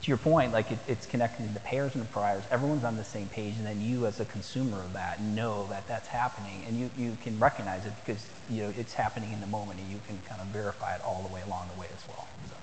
to 0.01 0.08
your 0.08 0.18
point, 0.18 0.54
like 0.54 0.72
it, 0.72 0.80
it's 0.88 1.06
connected 1.06 1.48
to 1.48 1.54
the 1.54 1.60
payers 1.60 1.96
and 1.96 2.04
the 2.04 2.08
providers. 2.08 2.46
Everyone's 2.51 2.84
on 2.84 2.96
the 2.96 3.04
same 3.04 3.28
page, 3.28 3.56
and 3.58 3.66
then 3.66 3.82
you, 3.82 4.06
as 4.06 4.20
a 4.20 4.25
consumer 4.25 4.82
of 4.82 4.94
that, 4.94 5.22
know 5.22 5.68
that 5.70 5.88
that's 5.88 6.08
happening, 6.08 6.63
and 6.68 6.78
you, 6.80 6.89
you 6.98 7.18
can 7.22 7.38
recognize 7.39 7.86
it 7.86 7.94
because 8.06 8.25
you 8.50 8.63
know 8.63 8.74
it's 8.78 8.94
happening 8.94 9.34
in 9.34 9.42
the 9.42 9.48
moment, 9.48 9.80
and 9.80 9.89
you 9.89 10.00
can 10.08 10.20
kind 10.28 10.39
of 10.39 10.48
verify 10.48 10.96
it 10.96 11.01
all 11.01 11.24
the 11.28 11.34
way 11.34 11.42
along 11.42 11.70
the 11.74 11.80
way 11.80 11.88
as 11.94 12.08
well. 12.08 12.28
So. 12.50 12.56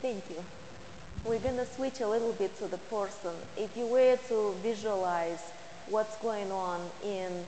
Thank 0.00 0.30
you. 0.30 0.42
We're 1.24 1.40
going 1.40 1.58
to 1.58 1.66
switch 1.66 2.00
a 2.00 2.08
little 2.08 2.32
bit 2.32 2.56
to 2.58 2.68
the 2.68 2.78
person. 2.78 3.34
If 3.54 3.76
you 3.76 3.86
were 3.86 4.16
to 4.28 4.54
visualize 4.62 5.42
what's 5.88 6.16
going 6.18 6.50
on 6.50 6.80
in 7.04 7.44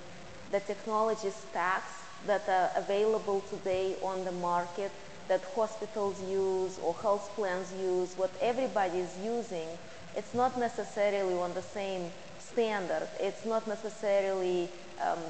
the 0.51 0.61
technology 0.61 1.31
stacks 1.31 1.93
that 2.27 2.47
are 2.49 2.71
available 2.77 3.41
today 3.41 3.97
on 4.03 4.27
the 4.27 4.33
market 4.33 4.93
that 5.29 5.43
hospitals 5.57 6.23
use 6.31 6.79
or 6.79 6.95
health 7.01 7.31
plans 7.35 7.73
use, 7.81 8.19
what 8.19 8.35
everybody 8.43 8.99
is 8.99 9.17
using, 9.25 9.69
it's 10.15 10.35
not 10.35 10.59
necessarily 10.59 11.33
on 11.33 11.55
the 11.55 11.63
same 11.63 12.13
standard. 12.39 13.09
It's 13.19 13.47
not 13.47 13.67
necessarily 13.67 14.69
um, 15.01 15.21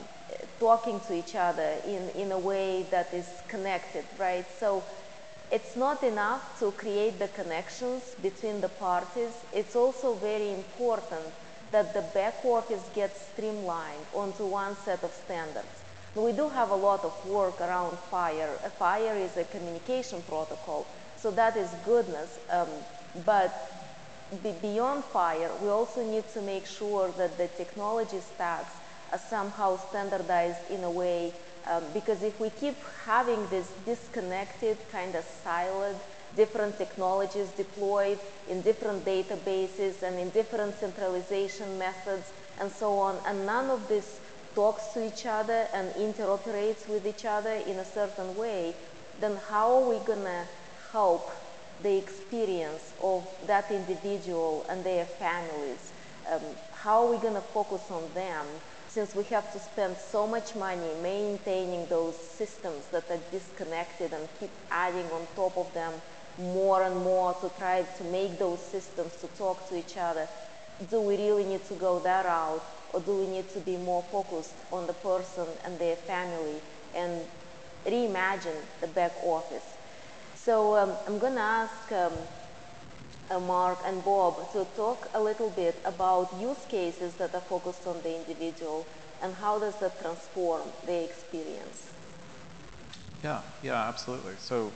talking 0.59 0.99
to 1.07 1.14
each 1.14 1.37
other 1.37 1.76
in, 1.87 2.09
in 2.21 2.33
a 2.33 2.38
way 2.38 2.85
that 2.91 3.14
is 3.14 3.29
connected, 3.47 4.05
right? 4.19 4.47
So 4.59 4.83
it's 5.52 5.76
not 5.76 6.02
enough 6.02 6.59
to 6.59 6.73
create 6.73 7.18
the 7.18 7.28
connections 7.28 8.02
between 8.23 8.62
the 8.62 8.71
parties. 8.71 9.32
It's 9.52 9.76
also 9.76 10.14
very 10.14 10.50
important 10.50 11.26
that 11.73 11.92
the 11.92 12.00
back 12.14 12.42
office 12.42 12.82
gets 12.94 13.21
streamlined 13.32 14.06
onto 14.14 14.47
one 14.47 14.75
set 14.85 15.04
of 15.04 15.12
standards. 15.12 15.82
We 16.14 16.32
do 16.32 16.49
have 16.49 16.71
a 16.71 16.75
lot 16.75 17.04
of 17.04 17.14
work 17.26 17.61
around 17.61 17.99
FHIR. 18.11 18.50
A 18.64 18.71
FHIR 18.71 19.16
is 19.16 19.37
a 19.37 19.44
communication 19.44 20.23
protocol, 20.23 20.87
so 21.16 21.30
that 21.32 21.56
is 21.56 21.68
goodness. 21.85 22.38
Um, 22.50 22.68
but 23.26 23.52
beyond 24.42 25.04
FHIR, 25.12 25.61
we 25.61 25.68
also 25.68 26.02
need 26.02 26.25
to 26.32 26.40
make 26.40 26.66
sure 26.66 27.11
that 27.18 27.37
the 27.37 27.49
technology 27.49 28.21
stacks 28.21 28.73
are 29.12 29.18
somehow 29.18 29.76
standardized 29.88 30.71
in 30.71 30.85
a 30.85 30.90
way, 30.90 31.32
um, 31.66 31.85
because 31.95 32.23
if 32.23 32.38
we 32.40 32.50
keep 32.50 32.76
having 33.04 33.47
this 33.49 33.69
disconnected, 33.87 34.76
kind 34.90 35.14
of 35.14 35.25
siloed, 35.45 35.99
different 36.37 36.76
technologies 36.78 37.49
deployed 37.50 38.19
in 38.49 38.62
different 38.62 39.04
databases 39.04 40.02
and 40.02 40.19
in 40.19 40.31
different 40.31 40.76
centralization 40.78 41.78
methods 41.78 42.33
and 42.61 42.71
so 42.71 42.99
on, 42.99 43.19
and 43.26 43.47
none 43.47 43.71
of 43.71 43.87
this 43.88 44.21
talks 44.54 44.88
to 44.95 45.07
each 45.07 45.26
other 45.26 45.69
and 45.73 45.90
interoperates 45.95 46.88
with 46.88 47.07
each 47.07 47.25
other 47.25 47.52
in 47.66 47.78
a 47.78 47.85
certain 47.85 48.37
way, 48.37 48.75
then 49.21 49.38
how 49.49 49.83
are 49.83 49.88
we 49.88 50.04
going 50.04 50.25
to 50.25 50.45
help 50.90 51.31
the 51.83 51.97
experience 51.97 52.92
of 53.02 53.26
that 53.47 53.71
individual 53.71 54.66
and 54.69 54.85
their 54.85 55.04
families? 55.04 55.92
Um, 56.31 56.40
how 56.73 57.07
are 57.07 57.11
we 57.11 57.19
going 57.19 57.35
to 57.35 57.40
focus 57.40 57.83
on 57.90 58.12
them 58.14 58.47
since 58.94 59.14
we 59.14 59.25
have 59.25 59.52
to 59.52 59.58
spend 59.58 59.96
so 59.96 60.26
much 60.26 60.54
money 60.54 60.92
maintaining 61.02 61.87
those 61.88 62.16
systems 62.16 62.87
that 62.92 63.04
are 63.11 63.20
disconnected 63.30 64.12
and 64.12 64.28
keep 64.38 64.50
adding 64.70 65.06
on 65.06 65.26
top 65.34 65.56
of 65.56 65.72
them 65.72 65.92
more 66.38 66.82
and 66.82 66.96
more 66.96 67.34
to 67.40 67.50
try 67.58 67.82
to 67.99 68.04
make 68.04 68.38
those 68.38 68.61
systems 68.61 69.16
to 69.16 69.26
talk 69.38 69.68
to 69.68 69.76
each 69.76 69.96
other? 69.96 70.28
Do 70.90 71.00
we 71.00 71.16
really 71.16 71.44
need 71.44 71.64
to 71.64 71.75
go 71.75 72.00
that 72.00 72.25
route? 72.26 72.62
or 72.92 73.00
do 73.00 73.16
we 73.16 73.26
need 73.26 73.49
to 73.50 73.61
be 73.61 73.76
more 73.76 74.04
focused 74.11 74.54
on 74.70 74.87
the 74.87 74.92
person 74.92 75.46
and 75.64 75.78
their 75.78 75.96
family 75.96 76.61
and 76.94 77.22
reimagine 77.87 78.61
the 78.80 78.87
back 78.88 79.12
office? 79.25 79.64
So 80.34 80.76
um, 80.76 80.92
I'm 81.06 81.18
going 81.18 81.34
to 81.34 81.40
ask 81.40 81.90
um, 81.92 82.12
Mark 83.40 83.78
and 83.84 84.04
Bob 84.04 84.52
to 84.52 84.66
talk 84.76 85.08
a 85.14 85.20
little 85.20 85.50
bit 85.50 85.76
about 85.84 86.32
use 86.40 86.64
cases 86.68 87.14
that 87.14 87.34
are 87.34 87.40
focused 87.40 87.86
on 87.86 88.02
the 88.02 88.14
individual 88.14 88.86
and 89.22 89.34
how 89.34 89.58
does 89.58 89.78
that 89.80 90.00
transform 90.00 90.68
the 90.84 91.04
experience? 91.04 91.92
Yeah, 93.22 93.40
yeah, 93.62 93.88
absolutely. 93.88 94.34
So, 94.38 94.72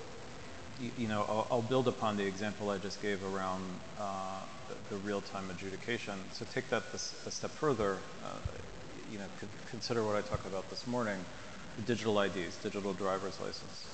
you, 0.78 0.92
you 0.96 1.08
know, 1.08 1.22
I'll, 1.28 1.46
I'll, 1.50 1.62
build 1.62 1.88
upon 1.88 2.16
the 2.16 2.24
example 2.24 2.70
I 2.70 2.78
just 2.78 3.02
gave 3.02 3.24
around 3.24 3.62
uh, 3.98 4.40
the, 4.88 4.96
real-time 4.96 5.50
adjudication. 5.50 6.14
So 6.32 6.44
take 6.44 6.68
that 6.70 6.84
a 6.94 6.98
step 6.98 7.50
further, 7.50 7.98
uh, 8.24 8.38
you 9.10 9.18
know, 9.18 9.26
consider 9.70 10.04
what 10.04 10.14
I 10.14 10.20
talked 10.20 10.46
about 10.46 10.70
this 10.70 10.86
morning, 10.86 11.24
digital 11.84 12.20
IDs, 12.20 12.56
digital 12.58 12.92
driver's 12.92 13.40
license. 13.40 13.86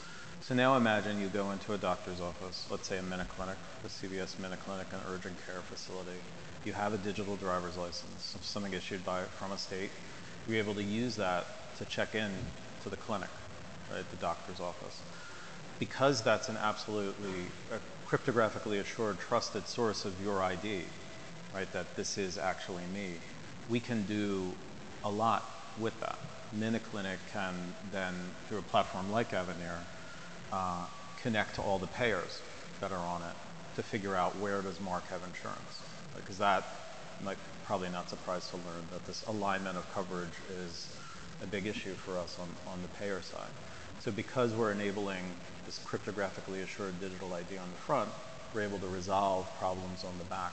So 0.43 0.57
now 0.57 0.77
imagine 0.77 1.21
you 1.21 1.29
go 1.29 1.53
into 1.53 1.73
a 1.73 1.79
doctor's 1.79 2.21
office, 2.21 2.67
let's 2.69 2.89
say 2.89 2.99
a 2.99 3.01
MinuteClinic, 3.01 3.55
a 3.85 3.87
CVS 3.87 4.35
MinuteClinic, 4.41 4.93
an 4.93 4.99
urgent 5.09 5.37
care 5.47 5.61
facility. 5.61 6.19
You 6.65 6.73
have 6.73 6.93
a 6.93 6.99
digital 6.99 7.37
driver's 7.37 7.77
license, 7.77 8.37
something 8.43 8.73
issued 8.73 9.05
by 9.05 9.23
from 9.39 9.53
a 9.53 9.59
state. 9.59 9.93
You're 10.49 10.59
able 10.59 10.75
to 10.75 10.83
use 10.83 11.15
that 11.15 11.47
to 11.79 11.85
check 11.85 12.17
in 12.17 12.33
to 12.83 12.89
the 12.89 12.97
clinic, 12.97 13.29
right, 13.89 14.05
the 14.11 14.17
doctor's 14.17 14.59
office. 14.59 15.01
Because 15.79 16.23
that's 16.23 16.49
an 16.49 16.57
absolutely 16.57 17.47
cryptographically 18.09 18.81
assured 18.81 19.21
trusted 19.21 19.69
source 19.69 20.05
of 20.05 20.21
your 20.21 20.43
ID, 20.43 20.83
right, 21.55 21.73
that 21.73 21.95
this 21.95 22.19
is 22.19 22.37
actually 22.37 22.83
me, 22.93 23.15
we 23.69 23.79
can 23.79 24.03
do 24.07 24.57
a 25.05 25.11
lot 25.11 25.45
with 25.79 25.99
that. 26.01 26.19
MinuteClinic 26.59 27.19
can 27.33 27.55
then, 27.93 28.13
through 28.49 28.59
a 28.59 28.63
platform 28.63 29.13
like 29.13 29.31
Avaneer, 29.31 29.79
uh, 30.53 30.85
connect 31.23 31.57
to 31.57 31.63
all 31.63 31.79
the 31.79 31.87
payers 31.87 32.41
that 32.81 32.93
are 32.93 33.07
on 33.07 33.23
it 33.23 33.35
to 33.77 33.83
figure 33.83 34.15
out 34.15 34.37
where 34.37 34.61
does 34.61 34.79
Mark 34.81 35.09
have 35.09 35.23
insurance. 35.25 35.83
Because 36.15 36.39
that 36.39 36.65
might 37.25 37.39
probably 37.65 37.89
not 37.89 38.11
surprise 38.11 38.49
to 38.51 38.57
learn 38.57 38.85
that 38.93 39.07
this 39.07 39.25
alignment 39.27 39.77
of 39.77 39.95
coverage 39.95 40.29
is 40.67 40.95
a 41.43 41.47
big 41.47 41.67
issue 41.67 41.95
for 41.95 42.19
us 42.19 42.39
on, 42.39 42.49
on 42.73 42.83
the 42.83 42.89
payer 42.99 43.23
side. 43.23 43.51
So 44.01 44.11
because 44.11 44.53
we're 44.53 44.73
enabling 44.73 45.23
this 45.65 45.79
cryptographically 45.79 46.63
assured 46.63 47.01
digital 47.01 47.33
ID 47.33 47.57
on 47.57 47.71
the 47.71 47.79
front, 47.87 48.11
we're 48.55 48.63
able 48.63 48.79
to 48.79 48.89
resolve 48.89 49.49
problems 49.59 50.05
on 50.05 50.19
the 50.19 50.25
back. 50.25 50.53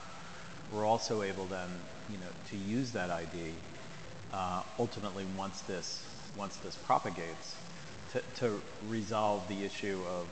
We're 0.72 0.86
also 0.86 1.24
able 1.24 1.46
then, 1.46 1.70
you 2.10 2.18
know, 2.18 2.32
to 2.52 2.58
use 2.58 2.92
that 2.92 3.10
ID 3.10 3.54
uh, 4.32 4.62
ultimately 4.78 5.26
once 5.36 5.62
this 5.62 6.06
once 6.38 6.56
this 6.58 6.76
propagates 6.76 7.56
to, 8.14 8.22
to 8.38 8.62
resolve 8.88 9.48
the 9.48 9.64
issue 9.64 10.02
of 10.08 10.28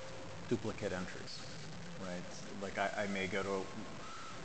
duplicate 0.50 0.94
entries, 0.94 1.40
right? 2.02 2.24
Like 2.62 2.78
I, 2.78 3.04
I 3.04 3.08
may 3.08 3.28
go 3.28 3.44
to 3.44 3.66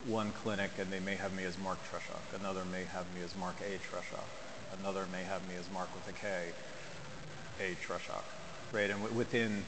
one 0.07 0.33
clinic 0.33 0.73
and 0.79 0.93
they 0.93 1.01
may 1.01 1.15
have 1.17 1.33
me 1.33 1.45
as 1.45 1.57
Mark 1.59 1.79
Treshock, 1.91 2.39
another 2.41 2.65
may 2.65 2.85
have 2.85 3.07
me 3.15 3.23
as 3.23 3.37
Mark 3.37 3.57
A. 3.61 3.79
Treshock, 3.79 4.27
another 4.81 5.07
may 5.13 5.23
have 5.23 5.47
me 5.49 5.55
as 5.57 5.71
Mark 5.71 5.89
with 5.95 6.09
a 6.09 6.19
K, 6.19 6.49
A. 7.61 7.75
Treshock, 7.87 8.25
right? 8.73 8.91
And 8.91 9.15
within 9.15 9.65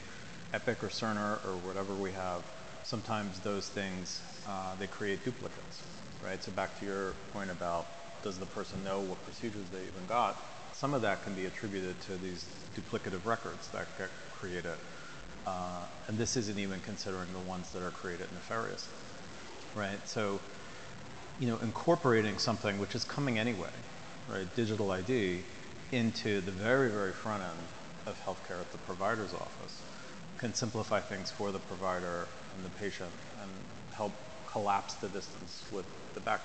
Epic 0.53 0.83
or 0.83 0.89
Cerner 0.89 1.43
or 1.45 1.55
whatever 1.57 1.93
we 1.93 2.11
have, 2.11 2.43
sometimes 2.83 3.39
those 3.39 3.67
things, 3.69 4.21
uh, 4.47 4.75
they 4.75 4.87
create 4.87 5.23
duplicates, 5.23 5.83
right? 6.23 6.41
So 6.43 6.51
back 6.51 6.79
to 6.79 6.85
your 6.85 7.13
point 7.33 7.49
about 7.49 7.87
does 8.23 8.37
the 8.39 8.45
person 8.47 8.83
know 8.83 8.99
what 9.01 9.23
procedures 9.23 9.69
they 9.71 9.81
even 9.81 10.05
got, 10.07 10.37
some 10.75 10.93
of 10.93 11.01
that 11.01 11.23
can 11.23 11.33
be 11.33 11.45
attributed 11.45 11.99
to 12.01 12.15
these 12.17 12.45
duplicative 12.75 13.25
records 13.25 13.69
that 13.69 13.87
get 13.97 14.09
created. 14.37 14.77
Uh, 15.47 15.79
and 16.07 16.17
this 16.17 16.35
isn't 16.35 16.59
even 16.59 16.81
considering 16.81 17.31
the 17.31 17.49
ones 17.49 17.71
that 17.71 17.81
are 17.81 17.91
created 17.91 18.27
nefariously, 18.33 18.93
right? 19.73 20.05
So, 20.05 20.39
you 21.39 21.47
know, 21.47 21.57
incorporating 21.61 22.37
something 22.37 22.77
which 22.77 22.93
is 22.93 23.05
coming 23.05 23.39
anyway, 23.39 23.69
right, 24.29 24.53
digital 24.55 24.91
ID, 24.91 25.43
into 25.91 26.41
the 26.41 26.51
very, 26.51 26.89
very 26.89 27.13
front 27.13 27.43
end 27.43 27.67
of 28.07 28.19
healthcare 28.25 28.59
at 28.59 28.71
the 28.71 28.77
provider's 28.79 29.33
office 29.33 29.81
can 30.37 30.53
simplify 30.53 30.99
things 30.99 31.31
for 31.31 31.51
the 31.51 31.59
provider 31.59 32.27
and 32.53 32.65
the 32.65 32.69
patient 32.81 33.11
and 33.41 33.51
help 33.93 34.11
collapse 34.51 34.95
the 34.95 35.07
distance 35.07 35.63
with 35.71 35.85
the 36.15 36.19
back 36.19 36.41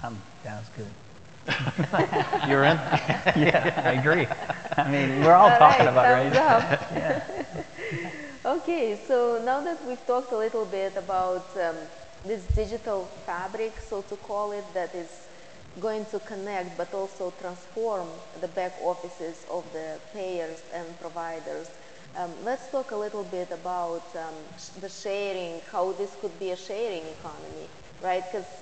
end. 0.00 0.06
Um, 0.06 0.22
that's 0.42 0.68
good. 0.70 0.86
You're 2.48 2.64
in? 2.64 2.76
yeah, 3.36 3.82
I 3.84 3.92
agree. 3.92 4.26
I 4.76 4.90
mean, 4.90 5.20
we're 5.22 5.34
all, 5.34 5.50
all 5.50 5.58
talking 5.58 5.86
right, 5.86 5.92
about 5.92 6.08
right. 6.10 6.32
yeah. 6.94 7.22
okay, 8.44 9.00
so 9.06 9.40
now 9.44 9.60
that 9.62 9.84
we've 9.86 10.04
talked 10.06 10.32
a 10.32 10.36
little 10.38 10.64
bit 10.64 10.96
about 10.96 11.56
um, 11.56 11.76
this 12.24 12.44
digital 12.54 13.06
fabric, 13.26 13.80
so 13.80 14.02
to 14.02 14.16
call 14.16 14.52
it, 14.52 14.64
that 14.74 14.94
is 14.94 15.28
going 15.80 16.04
to 16.06 16.18
connect 16.20 16.76
but 16.76 16.92
also 16.92 17.32
transform 17.40 18.08
the 18.40 18.48
back 18.48 18.74
offices 18.82 19.46
of 19.50 19.64
the 19.72 20.00
payers 20.12 20.62
and 20.74 20.98
providers. 21.00 21.70
Um, 22.16 22.32
let's 22.44 22.68
talk 22.70 22.90
a 22.90 22.96
little 22.96 23.24
bit 23.24 23.50
about 23.52 24.14
um, 24.16 24.34
sh- 24.58 24.80
the 24.80 24.88
sharing, 24.88 25.60
how 25.70 25.92
this 25.92 26.16
could 26.20 26.38
be 26.40 26.50
a 26.50 26.56
sharing 26.56 27.06
economy, 27.06 27.68
right? 28.02 28.24
Because 28.30 28.59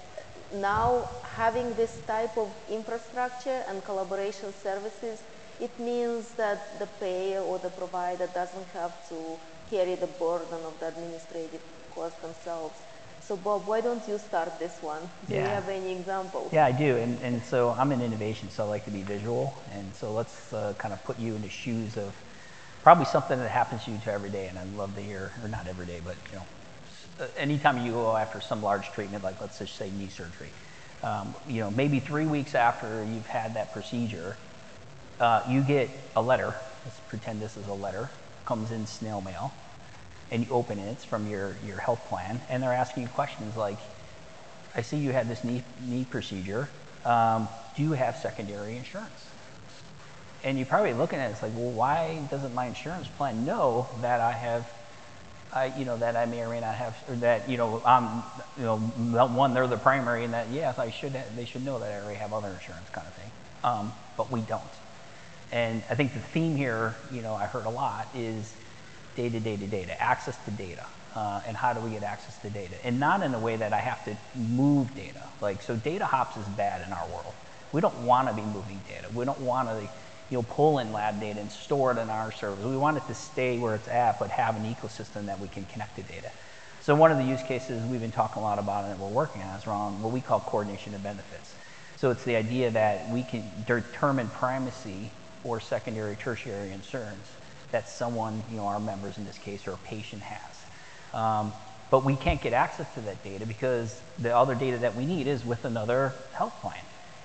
now 0.55 1.09
having 1.23 1.75
this 1.75 2.01
type 2.07 2.37
of 2.37 2.53
infrastructure 2.71 3.65
and 3.69 3.85
collaboration 3.85 4.53
services, 4.53 5.23
it 5.61 5.79
means 5.79 6.35
that 6.35 6.79
the 6.79 6.87
payer 7.01 7.41
or 7.41 7.59
the 7.59 7.71
provider 7.71 8.29
doesn't 8.35 8.67
have 8.69 9.09
to 9.09 9.39
carry 9.71 9.95
the 9.97 10.07
burden 10.07 10.65
of 10.65 10.79
the 10.81 10.89
administrative 10.89 11.61
cost 11.91 12.21
themselves. 12.23 12.79
So 13.21 13.37
Bob, 13.37 13.67
why 13.67 13.81
don't 13.81 14.07
you 14.09 14.17
start 14.19 14.59
this 14.59 14.81
one? 14.81 15.11
Do 15.27 15.35
you 15.35 15.41
have 15.41 15.69
any 15.69 15.93
examples? 15.93 16.53
Yeah, 16.53 16.65
I 16.65 16.73
do. 16.73 16.97
And, 16.97 17.19
and 17.21 17.43
so 17.43 17.71
I'm 17.71 17.93
in 17.93 18.01
innovation, 18.01 18.49
so 18.49 18.65
I 18.65 18.69
like 18.69 18.85
to 18.85 18.91
be 18.91 19.03
visual. 19.03 19.63
And 19.73 19.95
so 19.95 20.13
let's 20.13 20.53
uh, 20.53 20.75
kind 20.79 20.95
of 20.95 21.05
put 21.05 21.19
you 21.19 21.35
in 21.35 21.43
the 21.43 21.49
shoes 21.49 21.97
of 21.97 22.15
probably 22.83 23.05
something 23.05 23.39
that 23.39 23.51
happens 23.51 23.85
to 23.85 23.91
you 23.91 23.99
to 24.05 24.13
every 24.13 24.31
day. 24.31 24.47
And 24.47 24.59
I'd 24.59 24.69
love 24.69 24.95
to 24.95 25.03
hear, 25.03 25.33
or 25.43 25.49
not 25.49 25.67
every 25.67 25.85
day, 25.87 26.01
but 26.03 26.17
you 26.31 26.37
know, 26.37 26.47
anytime 27.37 27.85
you 27.85 27.93
go 27.93 28.17
after 28.17 28.41
some 28.41 28.63
large 28.63 28.91
treatment, 28.93 29.25
like 29.25 29.41
let's 29.41 29.59
just 29.59 29.77
say 29.77 29.91
knee 29.91 30.09
surgery, 30.09 30.51
um, 31.03 31.35
you 31.49 31.61
know, 31.61 31.71
maybe 31.71 32.01
three 32.01 32.27
weeks 32.27 32.55
after 32.55 33.05
you've 33.05 33.27
had 33.27 33.55
that 33.55 33.73
procedure, 33.73 34.37
uh, 35.21 35.43
you 35.49 35.63
get 35.63 35.91
a 36.17 36.23
letter. 36.23 36.55
Let's 36.85 37.01
pretend 37.09 37.41
this 37.41 37.57
is 37.57 37.67
a 37.67 37.75
letter. 37.75 38.11
Comes 38.47 38.71
in 38.71 38.87
snail 38.87 39.21
mail, 39.21 39.53
and 40.31 40.47
you 40.47 40.53
open 40.53 40.79
it. 40.79 40.91
It's 40.93 41.05
from 41.05 41.29
your 41.29 41.57
your 41.67 41.79
health 41.79 42.05
plan, 42.09 42.41
and 42.49 42.63
they're 42.63 42.73
asking 42.73 43.05
you 43.05 43.09
questions 43.11 43.57
like, 43.57 43.79
I 44.75 44.83
see 44.83 44.99
you 44.99 45.13
had 45.13 45.29
this 45.29 45.45
knee, 45.45 45.63
knee 45.81 46.05
procedure. 46.05 46.69
Um, 47.05 47.49
do 47.77 47.83
you 47.83 47.93
have 47.93 48.17
secondary 48.17 48.77
insurance? 48.77 49.27
And 50.45 50.57
you're 50.57 50.67
probably 50.67 50.95
looking 50.95 51.19
at 51.19 51.29
it, 51.29 51.33
it's 51.33 51.43
like, 51.43 51.53
well, 51.55 51.71
why 51.71 52.23
doesn't 52.31 52.55
my 52.55 52.67
insurance 52.67 53.09
plan 53.09 53.45
know 53.45 53.89
that 54.03 54.21
I 54.21 54.33
have, 54.33 54.69
I, 55.53 55.73
you 55.79 55.85
know, 55.85 55.97
that 55.97 56.17
I 56.17 56.27
may 56.27 56.43
or 56.43 56.49
may 56.49 56.61
not 56.61 56.75
have, 56.75 56.97
or 57.09 57.17
that, 57.17 57.49
you 57.49 57.57
know, 57.57 57.83
I'm, 57.85 58.23
you 58.59 58.65
know, 58.65 58.79
one, 58.79 59.55
they're 59.55 59.67
the 59.67 59.79
primary, 59.79 60.25
and 60.25 60.35
that, 60.35 60.49
yes, 60.51 60.79
I 60.79 60.91
should, 60.91 61.17
they 61.37 61.45
should 61.47 61.65
know 61.65 61.79
that 61.79 61.91
I 61.91 62.03
already 62.03 62.19
have 62.19 62.33
other 62.33 62.49
insurance 62.49 62.89
kind 62.91 63.07
of 63.07 63.15
thing. 63.15 63.31
Um, 63.65 63.93
but 64.17 64.31
we 64.31 64.41
don't. 64.43 64.63
And 65.51 65.83
I 65.89 65.95
think 65.95 66.13
the 66.13 66.21
theme 66.21 66.57
here, 66.57 66.95
you 67.11 67.23
know, 67.23 67.35
I 67.35 67.47
heard 67.47 67.65
a 67.67 67.71
lot 67.71 68.09
is 68.15 68.55
data, 69.17 69.41
data, 69.41 69.67
data, 69.67 70.01
access 70.01 70.37
to 70.45 70.51
data. 70.51 70.87
Uh, 71.15 71.41
and 71.47 71.57
how 71.57 71.73
do 71.73 71.81
we 71.81 71.91
get 71.91 72.03
access 72.03 72.37
to 72.43 72.51
data? 72.51 72.75
And 72.85 73.01
not 73.01 73.23
in 73.23 73.35
a 73.35 73.39
way 73.39 73.57
that 73.57 73.73
I 73.73 73.79
have 73.79 74.05
to 74.05 74.17
move 74.37 74.95
data. 74.95 75.23
Like, 75.41 75.63
so 75.63 75.75
data 75.75 76.05
hops 76.05 76.37
is 76.37 76.47
bad 76.49 76.87
in 76.87 76.93
our 76.93 77.09
world. 77.09 77.35
We 77.73 77.81
don't 77.81 78.05
want 78.05 78.29
to 78.29 78.35
be 78.35 78.43
moving 78.43 78.81
data. 78.87 79.09
We 79.13 79.25
don't 79.25 79.41
want 79.41 79.69
to, 79.69 79.89
you 80.31 80.37
know, 80.37 80.43
pull 80.43 80.79
in 80.79 80.93
lab 80.93 81.21
data 81.21 81.41
and 81.41 81.51
store 81.51 81.93
it 81.93 81.99
in 81.99 82.11
our 82.11 82.33
servers. 82.33 82.65
We 82.65 82.77
want 82.77 82.97
it 82.97 83.07
to 83.07 83.15
stay 83.15 83.59
where 83.59 83.75
it's 83.75 83.89
at, 83.89 84.19
but 84.19 84.31
have 84.31 84.57
an 84.57 84.75
ecosystem 84.75 85.27
that 85.27 85.41
we 85.41 85.49
can 85.49 85.65
connect 85.67 85.97
to 85.97 86.03
data. 86.03 86.31
So 86.83 86.95
one 86.95 87.11
of 87.11 87.19
the 87.19 87.25
use 87.25 87.43
cases 87.43 87.85
we've 87.87 88.01
been 88.01 88.13
talking 88.13 88.41
a 88.41 88.45
lot 88.45 88.59
about 88.59 88.85
and 88.85 88.93
that 88.93 88.99
we're 88.99 89.09
working 89.09 89.43
on 89.43 89.59
is 89.59 89.67
around 89.67 90.03
what 90.03 90.13
we 90.13 90.21
call 90.21 90.41
coordination 90.41 90.95
of 90.95 91.03
benefits. 91.03 91.55
So 91.97 92.11
it's 92.11 92.25
the 92.25 92.37
idea 92.37 92.71
that 92.71 93.11
we 93.11 93.23
can 93.25 93.45
determine 93.67 94.29
primacy 94.29 95.11
or 95.45 95.61
secondary, 95.61 96.17
tertiary 96.17 96.71
insurance 96.71 97.29
that 97.73 97.89
someone, 97.89 98.43
you 98.51 98.57
know, 98.57 98.67
our 98.67 98.81
members 98.81 99.19
in 99.19 99.25
this 99.25 99.39
case, 99.39 99.67
or 99.67 99.73
a 99.73 99.77
patient 99.79 100.23
has. 100.23 101.21
Um, 101.21 101.53
but 101.91 102.05
we 102.05 102.17
can't 102.17 102.41
get 102.41 102.53
access 102.53 102.93
to 102.95 103.01
that 103.03 103.23
data 103.25 103.47
because 103.47 104.01
the 104.19 104.35
other 104.35 104.55
data 104.55 104.79
that 104.79 104.95
we 104.95 105.07
need 105.07 105.27
is 105.27 105.45
with 105.45 105.65
another 105.65 106.13
health 106.33 106.55
plan, 106.61 106.81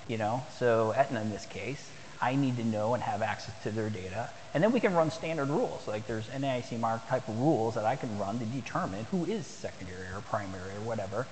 you 0.08 0.16
know? 0.16 0.42
So 0.58 0.92
Aetna 0.96 1.20
in 1.20 1.30
this 1.30 1.46
case, 1.46 1.90
I 2.24 2.36
need 2.36 2.56
to 2.56 2.64
know 2.64 2.94
and 2.94 3.02
have 3.02 3.20
access 3.20 3.54
to 3.64 3.70
their 3.70 3.90
data. 3.90 4.30
And 4.54 4.64
then 4.64 4.72
we 4.72 4.80
can 4.80 4.94
run 4.94 5.10
standard 5.10 5.50
rules. 5.50 5.86
Like 5.86 6.06
there's 6.06 6.26
NAIC 6.28 6.80
mark 6.80 7.06
type 7.06 7.28
of 7.28 7.38
rules 7.38 7.74
that 7.74 7.84
I 7.84 7.96
can 7.96 8.18
run 8.18 8.38
to 8.38 8.46
determine 8.46 9.04
who 9.10 9.26
is 9.26 9.46
secondary 9.46 10.06
or 10.06 10.22
primary 10.30 10.70
or 10.70 10.80
whatever. 10.80 11.26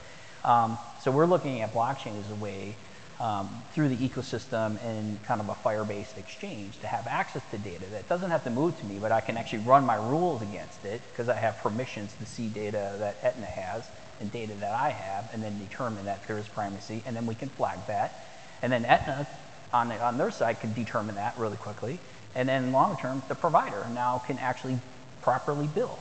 Um, 0.44 0.76
so 1.00 1.10
we're 1.10 1.26
looking 1.26 1.62
at 1.62 1.72
blockchain 1.72 2.20
as 2.20 2.30
a 2.30 2.34
way 2.34 2.76
um, 3.20 3.48
through 3.72 3.88
the 3.88 3.96
ecosystem 3.96 4.82
and 4.84 5.22
kind 5.24 5.40
of 5.40 5.48
a 5.48 5.54
FHIR-based 5.54 6.18
exchange 6.18 6.78
to 6.80 6.86
have 6.86 7.06
access 7.06 7.42
to 7.52 7.58
data 7.58 7.86
that 7.92 8.06
doesn't 8.10 8.30
have 8.30 8.44
to 8.44 8.50
move 8.50 8.78
to 8.80 8.84
me, 8.84 8.98
but 8.98 9.12
I 9.12 9.22
can 9.22 9.38
actually 9.38 9.60
run 9.60 9.86
my 9.86 9.96
rules 9.96 10.42
against 10.42 10.84
it 10.84 11.00
because 11.10 11.30
I 11.30 11.36
have 11.36 11.56
permissions 11.58 12.14
to 12.20 12.26
see 12.26 12.48
data 12.48 12.96
that 12.98 13.16
Aetna 13.22 13.46
has 13.46 13.88
and 14.20 14.30
data 14.30 14.54
that 14.60 14.74
I 14.74 14.90
have, 14.90 15.30
and 15.32 15.42
then 15.42 15.58
determine 15.58 16.04
that 16.04 16.26
there 16.26 16.38
is 16.38 16.48
primacy, 16.48 17.02
and 17.06 17.16
then 17.16 17.24
we 17.24 17.34
can 17.34 17.48
flag 17.48 17.78
that. 17.86 18.12
And 18.60 18.72
then 18.72 18.84
Aetna, 18.84 19.26
on, 19.72 19.88
the, 19.88 20.00
on 20.02 20.18
their 20.18 20.30
side, 20.30 20.60
can 20.60 20.72
determine 20.72 21.14
that 21.16 21.36
really 21.38 21.56
quickly. 21.56 21.98
And 22.34 22.48
then 22.48 22.72
long 22.72 22.96
term, 22.96 23.22
the 23.28 23.34
provider 23.34 23.86
now 23.92 24.22
can 24.26 24.38
actually 24.38 24.78
properly 25.22 25.66
bill 25.66 25.98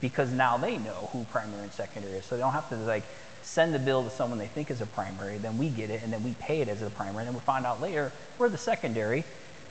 because 0.00 0.30
now 0.32 0.56
they 0.56 0.78
know 0.78 1.08
who 1.12 1.24
primary 1.30 1.62
and 1.62 1.72
secondary 1.72 2.14
is. 2.14 2.24
So 2.24 2.36
they 2.36 2.42
don't 2.42 2.52
have 2.52 2.68
to 2.70 2.76
like 2.76 3.04
send 3.42 3.74
the 3.74 3.78
bill 3.78 4.04
to 4.04 4.10
someone 4.10 4.38
they 4.38 4.46
think 4.46 4.70
is 4.70 4.80
a 4.80 4.86
primary, 4.86 5.38
then 5.38 5.58
we 5.58 5.68
get 5.68 5.90
it, 5.90 6.02
and 6.02 6.12
then 6.12 6.22
we 6.22 6.34
pay 6.34 6.60
it 6.60 6.68
as 6.68 6.82
a 6.82 6.90
primary, 6.90 7.22
and 7.22 7.28
then 7.28 7.34
we 7.34 7.40
find 7.40 7.66
out 7.66 7.80
later 7.80 8.12
we're 8.38 8.48
the 8.48 8.58
secondary, 8.58 9.24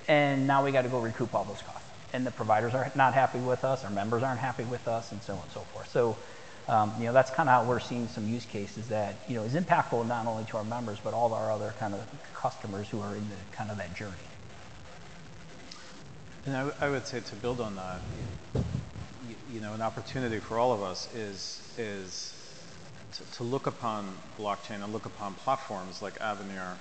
and 0.08 0.46
now 0.46 0.64
we 0.64 0.72
got 0.72 0.84
to 0.84 0.90
go 0.90 1.00
recoup 1.00 1.34
all 1.34 1.44
those 1.44 1.62
costs. 1.62 1.88
And 2.14 2.28
the 2.28 2.32
providers 2.32 2.74
are 2.74 2.92
not 2.96 3.14
happy 3.14 3.40
with 3.40 3.64
us, 3.64 3.84
our 3.84 3.90
members 3.90 4.24
aren't 4.24 4.40
happy 4.40 4.64
with 4.64 4.88
us, 4.88 5.12
and 5.12 5.22
so 5.24 5.34
on 5.34 5.40
and 5.40 5.52
so 5.52 5.62
forth. 5.62 5.90
So, 5.92 6.18
um, 6.68 6.94
you 7.00 7.06
know, 7.06 7.14
that's 7.14 7.32
kind 7.32 7.50
of 7.50 7.56
how 7.56 7.70
we're 7.70 7.80
seeing 7.80 8.08
some 8.08 8.28
use 8.28 8.46
cases 8.46 8.88
that, 8.90 9.16
you 9.28 9.36
know, 9.36 9.44
is 9.44 9.54
impactful 9.54 10.08
not 10.08 10.26
only 10.28 10.46
to 10.46 10.58
our 10.58 10.64
members, 10.64 11.00
but 11.04 11.14
all 11.14 11.26
of 11.26 11.34
our 11.34 11.52
other 11.52 11.74
kind 11.80 11.94
of 11.94 12.02
customers 12.34 12.88
who 12.90 13.02
are 13.02 13.16
in 13.16 13.28
the 13.30 13.56
kind 13.56 13.72
of 13.72 13.78
that 13.78 13.94
journey. 13.96 14.14
And 16.46 16.72
I 16.82 16.90
would 16.90 17.06
say 17.06 17.20
to 17.20 17.36
build 17.36 17.62
on 17.62 17.76
that, 17.76 18.00
you, 18.56 19.36
you 19.54 19.62
know, 19.62 19.74
an 19.74 19.82
opportunity 19.82 20.40
for 20.40 20.58
all 20.58 20.72
of 20.72 20.82
us 20.82 21.14
is 21.14 21.62
is 21.78 22.34
to, 23.14 23.38
to 23.38 23.44
look 23.44 23.68
upon 23.68 24.12
blockchain 24.40 24.84
and 24.84 24.92
look 24.92 25.06
upon 25.06 25.34
platforms 25.36 26.02
like 26.02 26.18
Avaneer 26.20 26.78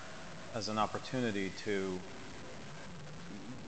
as 0.55 0.69
an 0.69 0.79
opportunity 0.79 1.53
to 1.65 1.99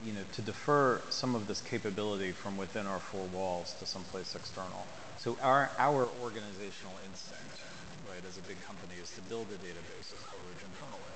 you 0.05 0.13
know 0.13 0.21
to 0.33 0.43
defer 0.43 1.01
some 1.11 1.35
of 1.35 1.47
this 1.47 1.61
capability 1.61 2.33
from 2.33 2.57
within 2.57 2.87
our 2.87 2.99
four 2.99 3.25
walls 3.27 3.75
to 3.79 3.87
someplace 3.87 4.35
external. 4.35 4.87
So 5.23 5.39
our 5.39 5.71
our 5.79 6.11
organizational 6.19 6.99
instinct, 7.07 7.55
right, 8.11 8.19
as 8.27 8.43
a 8.43 8.45
big 8.51 8.59
company, 8.67 8.99
is 8.99 9.07
to 9.15 9.23
build 9.31 9.47
a 9.55 9.59
database 9.63 10.11
of 10.11 10.19
coverage 10.27 10.59
internally. 10.67 11.15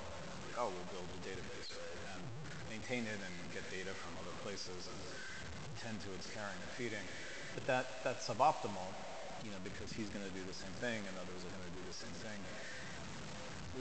Oh, 0.55 0.71
we'll 0.71 0.91
build 0.95 1.11
a 1.11 1.23
database, 1.27 1.75
right, 1.75 1.99
and 2.15 2.23
maintain 2.71 3.03
it 3.11 3.19
and 3.19 3.35
get 3.51 3.67
data 3.67 3.91
from 3.99 4.15
other 4.23 4.31
places 4.47 4.87
and 4.87 4.95
tend 5.83 5.99
to 6.07 6.15
its 6.15 6.31
caring 6.31 6.55
and 6.55 6.71
feeding. 6.79 7.03
But 7.59 7.67
that 7.67 8.07
that's 8.07 8.31
suboptimal, 8.31 8.95
you 9.43 9.51
know, 9.51 9.59
because 9.67 9.91
he's 9.91 10.07
going 10.15 10.23
to 10.23 10.31
do 10.39 10.47
the 10.47 10.55
same 10.55 10.79
thing 10.79 11.03
and 11.03 11.15
others 11.19 11.43
are 11.43 11.51
going 11.51 11.67
to 11.67 11.75
do 11.75 11.83
the 11.91 11.99
same 11.99 12.15
thing. 12.23 12.39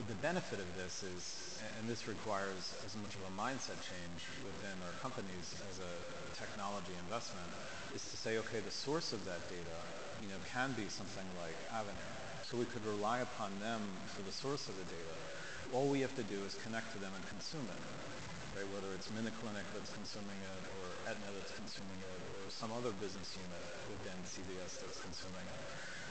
The 0.10 0.18
benefit 0.26 0.58
of 0.58 0.66
this 0.74 1.06
is, 1.06 1.62
and 1.78 1.86
this 1.86 2.10
requires 2.10 2.74
as 2.82 2.98
much 2.98 3.14
of 3.14 3.22
a 3.30 3.34
mindset 3.38 3.78
change 3.78 4.20
within 4.42 4.74
our 4.90 4.96
companies 5.06 5.54
as 5.70 5.78
a 5.78 5.94
technology 6.34 6.98
investment, 7.06 7.48
is 7.94 8.02
to 8.10 8.18
say, 8.18 8.42
okay, 8.42 8.60
the 8.66 8.74
source 8.74 9.14
of 9.14 9.22
that 9.30 9.40
data, 9.54 9.78
you 10.26 10.34
know, 10.34 10.42
can 10.50 10.74
be 10.74 10.90
something 10.90 11.26
like 11.38 11.54
Avaneer. 11.70 12.18
So 12.50 12.58
we 12.58 12.66
could 12.66 12.82
rely 12.86 13.22
upon 13.22 13.54
them 13.62 13.82
for 14.10 14.26
the 14.26 14.34
source 14.34 14.66
of 14.66 14.74
the 14.82 14.88
data. 14.90 15.16
All 15.70 15.86
we 15.86 16.02
have 16.02 16.14
to 16.18 16.26
do 16.26 16.42
is 16.50 16.58
connect 16.66 16.90
to 16.94 17.00
them 17.00 17.14
and 17.14 17.22
consume 17.30 17.66
it. 17.70 17.82
Right? 18.58 18.66
Whether 18.74 18.90
it's 18.98 19.06
MinuteClinic 19.14 19.66
that's 19.78 19.94
consuming 19.94 20.42
it, 20.42 20.62
or 20.82 20.86
Aetna 21.06 21.30
that's 21.38 21.54
consuming 21.54 22.02
it, 22.02 22.22
or 22.42 22.50
some 22.50 22.74
other 22.74 22.90
business 22.98 23.38
unit 23.38 23.66
within 23.86 24.18
CVS 24.26 24.82
that's 24.82 24.98
consuming 25.06 25.46
it. 25.46 25.62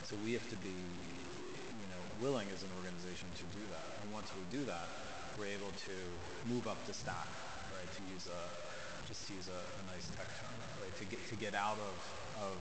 So 0.07 0.15
we 0.23 0.39
have 0.39 0.47
to 0.55 0.59
be, 0.63 0.71
you 0.71 1.89
know, 1.91 2.03
willing 2.23 2.47
as 2.55 2.63
an 2.63 2.71
organization 2.79 3.27
to 3.35 3.45
do 3.51 3.63
that. 3.75 3.89
And 4.05 4.15
once 4.15 4.31
we 4.31 4.45
do 4.55 4.63
that, 4.71 4.87
we're 5.41 5.51
able 5.51 5.75
to 5.91 5.97
move 6.47 6.71
up 6.71 6.79
the 6.87 6.95
stack, 6.95 7.27
right? 7.75 7.89
To 7.89 8.03
use 8.13 8.31
a, 8.31 8.43
just 9.09 9.29
to 9.29 9.35
use 9.35 9.49
a, 9.49 9.61
a 9.61 9.83
nice 9.93 10.09
tech 10.17 10.29
term, 10.41 10.55
right? 10.81 10.95
To 10.99 11.05
get 11.05 11.21
to 11.29 11.37
get 11.37 11.55
out 11.55 11.79
of 11.79 11.97
of 12.41 12.57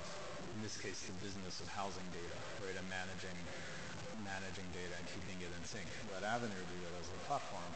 in 0.56 0.62
this 0.62 0.78
case 0.78 1.00
the 1.08 1.16
business 1.24 1.60
of 1.60 1.68
housing 1.72 2.06
data, 2.12 2.38
right? 2.64 2.76
And 2.76 2.88
managing 2.90 3.38
managing 4.24 4.68
data 4.72 4.94
and 4.96 5.06
keeping 5.12 5.38
it 5.42 5.52
in 5.52 5.62
sync. 5.66 5.88
Avaneer 6.24 6.64
do 6.68 6.78
that 6.88 6.96
as 7.00 7.08
a 7.12 7.20
platform. 7.28 7.68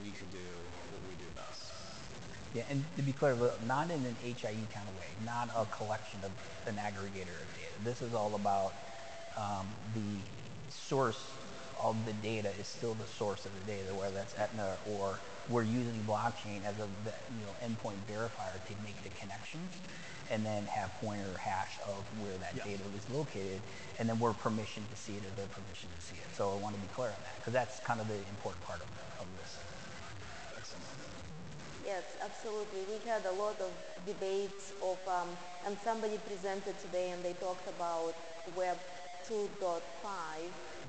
We 0.00 0.10
could 0.12 0.30
do 0.32 0.48
what 0.92 1.02
we 1.08 1.14
do 1.20 1.28
best. 1.36 1.72
Yeah, 2.54 2.64
and 2.70 2.84
to 2.96 3.02
be 3.02 3.12
clear, 3.12 3.36
not 3.66 3.90
in 3.90 4.04
an 4.04 4.16
HIE 4.22 4.68
kind 4.72 4.88
of 4.88 4.94
way, 4.96 5.08
not 5.24 5.48
a 5.56 5.64
collection 5.66 6.20
of 6.24 6.32
an 6.68 6.76
aggregator 6.76 7.36
of 7.36 7.48
data. 7.56 7.76
This 7.84 8.02
is 8.02 8.14
all 8.14 8.34
about 8.34 8.72
um, 9.36 9.68
the 9.94 10.20
source 10.68 11.20
of 11.82 12.04
the 12.06 12.12
data 12.14 12.50
is 12.60 12.66
still 12.66 12.94
the 12.94 13.06
source 13.06 13.44
of 13.46 13.52
the 13.58 13.72
data, 13.72 13.94
whether 13.94 14.14
that's 14.14 14.38
Aetna 14.38 14.76
or 14.86 15.18
we're 15.48 15.64
using 15.64 16.02
blockchain 16.04 16.64
as 16.64 16.78
a 16.78 16.88
you 17.38 17.44
know 17.44 17.54
endpoint 17.62 17.98
verifier 18.08 18.64
to 18.66 18.74
make 18.84 19.02
the 19.02 19.10
connections 19.10 19.70
and 20.30 20.46
then 20.46 20.64
have 20.66 20.94
pointer 21.00 21.36
hash 21.38 21.78
of 21.86 22.04
where 22.20 22.38
that 22.38 22.54
Yeah. 22.56 22.64
data 22.64 22.84
is 22.96 23.08
located, 23.10 23.60
and 23.98 24.08
then 24.08 24.18
we're 24.18 24.32
permission 24.32 24.86
to 24.88 24.96
see 24.96 25.16
it 25.16 25.24
or 25.26 25.30
they're 25.36 25.46
permission 25.46 25.90
to 25.94 26.00
see 26.00 26.16
it. 26.16 26.28
So 26.34 26.52
I 26.52 26.56
want 26.56 26.74
to 26.76 26.80
be 26.80 26.88
clear 26.88 27.08
on 27.08 27.20
that 27.24 27.36
because 27.40 27.52
that's 27.52 27.80
kind 27.80 28.00
of 28.00 28.08
the 28.08 28.16
important 28.30 28.64
part 28.64 28.80
of, 28.80 28.88
of 29.20 29.26
this. 29.36 29.58
Yes, 31.84 32.04
absolutely. 32.22 32.84
We 32.88 32.98
had 33.08 33.26
a 33.26 33.32
lot 33.32 33.60
of 33.60 33.72
debates 34.06 34.72
of, 34.80 34.98
um, 35.08 35.36
and 35.66 35.76
somebody 35.78 36.18
presented 36.18 36.78
today 36.78 37.10
and 37.10 37.24
they 37.24 37.34
talked 37.34 37.68
about 37.68 38.14
Web 38.54 38.78
2.5 39.28 39.82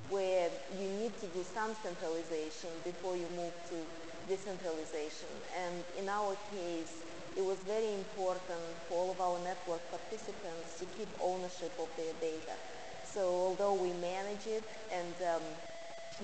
where 0.09 0.49
you 0.77 0.87
need 0.87 1.17
to 1.17 1.27
do 1.27 1.43
some 1.43 1.73
centralization 1.81 2.69
before 2.83 3.15
you 3.17 3.27
move 3.29 3.53
to 3.69 3.85
decentralization. 4.27 5.29
And 5.57 5.83
in 5.97 6.09
our 6.09 6.35
case, 6.51 7.03
it 7.35 7.43
was 7.43 7.57
very 7.65 7.93
important 7.93 8.61
for 8.87 8.97
all 8.97 9.11
of 9.11 9.19
our 9.21 9.39
network 9.43 9.81
participants 9.89 10.79
to 10.79 10.85
keep 10.97 11.09
ownership 11.21 11.73
of 11.79 11.89
their 11.97 12.13
data. 12.21 12.55
So 13.03 13.21
although 13.21 13.73
we 13.73 13.91
manage 13.93 14.45
it 14.47 14.63
and 14.91 15.15
um, 15.33 15.41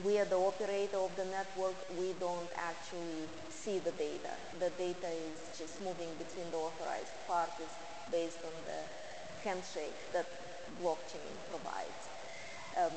we 0.04 0.20
are 0.20 0.26
the 0.26 0.38
operator 0.38 0.98
of 0.98 1.16
the 1.16 1.26
network, 1.26 1.76
we 1.98 2.14
don't 2.20 2.50
actually 2.58 3.26
see 3.50 3.80
the 3.80 3.92
data. 3.92 4.34
The 4.60 4.70
data 4.78 5.10
is 5.10 5.58
just 5.58 5.82
moving 5.82 6.10
between 6.18 6.50
the 6.52 6.58
authorized 6.58 7.14
parties 7.28 7.74
based 8.12 8.40
on 8.46 8.54
the 8.66 8.82
handshake 9.50 9.98
that 10.14 10.26
blockchain 10.82 11.34
provides. 11.50 12.04
Um, 12.78 12.94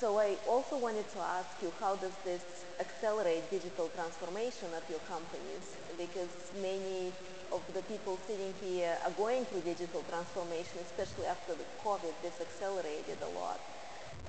so 0.00 0.18
I 0.18 0.32
also 0.48 0.78
wanted 0.78 1.04
to 1.12 1.20
ask 1.20 1.60
you, 1.60 1.70
how 1.78 1.94
does 1.96 2.16
this 2.24 2.40
accelerate 2.80 3.44
digital 3.50 3.90
transformation 3.94 4.72
at 4.74 4.88
your 4.88 4.98
companies? 5.04 5.76
Because 6.00 6.32
many 6.62 7.12
of 7.52 7.60
the 7.74 7.82
people 7.84 8.16
sitting 8.26 8.54
here 8.64 8.96
are 9.04 9.12
going 9.20 9.44
through 9.44 9.60
digital 9.60 10.02
transformation, 10.08 10.80
especially 10.80 11.26
after 11.26 11.52
the 11.52 11.68
COVID. 11.84 12.16
This 12.22 12.40
accelerated 12.40 13.20
a 13.20 13.28
lot. 13.38 13.60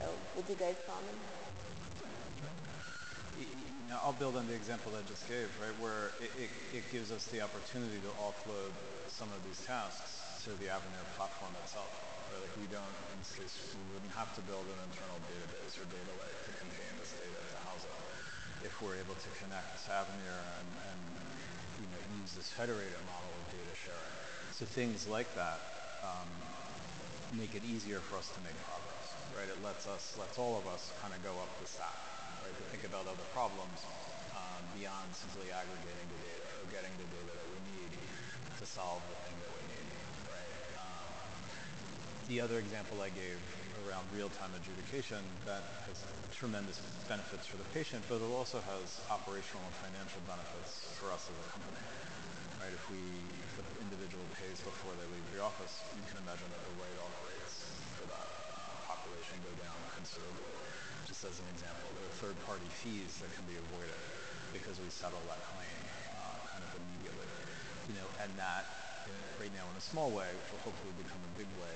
Uh, 0.01 0.12
would 0.36 0.43
you 0.49 0.60
guys 0.60 0.75
comment? 0.84 1.15
I'll 4.03 4.13
build 4.13 4.36
on 4.36 4.47
the 4.47 4.55
example 4.55 4.91
I 4.91 5.07
just 5.07 5.27
gave, 5.29 5.47
right, 5.63 5.75
where 5.79 6.12
it, 6.19 6.31
it, 6.36 6.84
it 6.84 6.84
gives 6.91 7.12
us 7.12 7.27
the 7.27 7.39
opportunity 7.39 7.99
to 8.03 8.12
offload 8.19 8.75
some 9.07 9.27
of 9.31 9.39
these 9.47 9.63
tasks 9.65 10.43
to 10.43 10.49
the 10.60 10.67
Avaneer 10.67 11.07
platform 11.15 11.51
itself. 11.63 12.20
Right? 12.32 12.39
Like 12.39 12.56
we 12.63 12.67
don't, 12.72 12.96
in 13.12 13.15
this 13.20 13.36
case, 13.36 13.54
we 13.76 13.84
wouldn't 13.91 14.15
have 14.15 14.32
to 14.39 14.41
build 14.48 14.63
an 14.63 14.80
internal 14.88 15.20
database 15.28 15.76
or 15.76 15.86
data 15.91 16.13
lake 16.15 16.39
to 16.48 16.52
contain 16.63 16.91
this 16.96 17.12
data 17.20 17.36
to 17.36 17.60
house 17.67 17.84
it. 17.84 17.96
If 18.63 18.74
we're 18.80 18.96
able 18.96 19.20
to 19.20 19.30
connect 19.44 19.84
to 19.84 19.91
Avaneer 19.91 20.39
and, 20.63 20.70
and 20.88 21.02
you 21.84 21.88
know, 21.91 22.00
use 22.24 22.32
this 22.38 22.48
federated 22.56 22.96
model 23.10 23.32
of 23.36 23.46
data 23.52 23.76
sharing. 23.76 24.15
So 24.56 24.63
things 24.63 25.10
like 25.12 25.28
that 25.36 25.60
um, 26.06 26.30
make 27.34 27.52
it 27.58 27.65
easier 27.65 28.00
for 28.00 28.22
us 28.22 28.30
to 28.32 28.39
make 28.46 28.56
progress, 28.63 29.08
right? 29.36 29.50
It 29.50 29.60
lets 29.65 29.89
us, 29.89 30.15
lets 30.22 30.38
all 30.38 30.62
of 30.62 30.70
us 30.70 30.94
kind 31.02 31.12
of 31.12 31.20
go 31.26 31.34
up 31.41 31.50
the 31.60 31.67
stack, 31.67 31.96
right? 32.46 32.54
To 32.54 32.63
think 32.70 32.86
about 32.86 33.10
other 33.10 33.26
problems 33.34 33.82
um, 34.38 34.62
beyond 34.78 35.10
simply 35.17 35.50
aggregating 35.50 36.08
the 36.08 36.20
data 36.22 36.48
or 36.62 36.65
getting 36.70 36.94
the 37.02 37.08
data 37.10 37.34
that 37.34 37.50
we 37.50 37.60
need 37.74 37.91
to 38.62 38.65
solve 38.70 39.02
the 39.10 39.17
thing 39.26 39.38
that 39.41 39.52
we 39.58 39.63
need, 39.74 40.01
the 42.32 42.39
other 42.39 42.63
example 42.63 43.04
I 43.04 43.12
gave 43.12 43.36
around 43.84 44.08
real-time 44.15 44.56
adjudication 44.56 45.20
that 45.44 45.84
has 45.84 46.00
tremendous 46.32 46.80
benefits 47.12 47.44
for 47.44 47.60
the 47.60 47.67
patient, 47.76 48.08
but 48.08 48.24
it 48.24 48.32
also 48.32 48.63
has 48.72 49.04
operational 49.12 49.60
and 49.67 49.76
financial 49.84 50.24
benefits 50.24 50.96
for 50.96 51.12
us 51.12 51.28
as 51.28 51.36
a 51.36 51.48
company. 51.52 51.76
Right? 52.63 52.72
If 52.72 52.88
we, 52.88 53.04
if 53.36 53.52
the 53.60 53.67
individual 53.84 54.24
pays 54.39 54.63
before 54.63 54.96
they 54.96 55.04
leave 55.12 55.28
the 55.36 55.44
office, 55.44 55.84
you 55.91 56.08
can 56.08 56.24
imagine 56.24 56.48
that 56.56 56.63
the 56.72 56.76
write-off 56.80 57.12
rates 57.28 57.67
for 58.00 58.08
that 58.15 58.28
population 58.88 59.36
go 59.44 59.52
down 59.60 59.76
considerably. 60.00 60.56
Just 61.12 61.28
as 61.28 61.36
an 61.36 61.52
example, 61.52 61.91
there 62.00 62.08
are 62.08 62.15
third-party 62.15 62.72
fees 62.80 63.20
that 63.20 63.28
can 63.36 63.44
be 63.44 63.60
avoided 63.60 64.00
because 64.56 64.80
we 64.80 64.88
settle 64.88 65.20
that 65.28 65.44
claim 65.52 65.80
uh, 66.15 66.48
kind 66.48 66.63
of 66.63 66.72
immediately. 66.80 67.28
You 67.91 68.00
know, 68.00 68.08
and 68.24 68.32
that 68.39 68.72
right 69.41 69.52
now 69.58 69.65
in 69.74 69.76
a 69.76 69.82
small 69.82 70.13
way, 70.13 70.30
will 70.54 70.62
hopefully 70.62 70.94
become 71.02 71.17
a 71.26 71.34
big 71.34 71.50
way, 71.58 71.74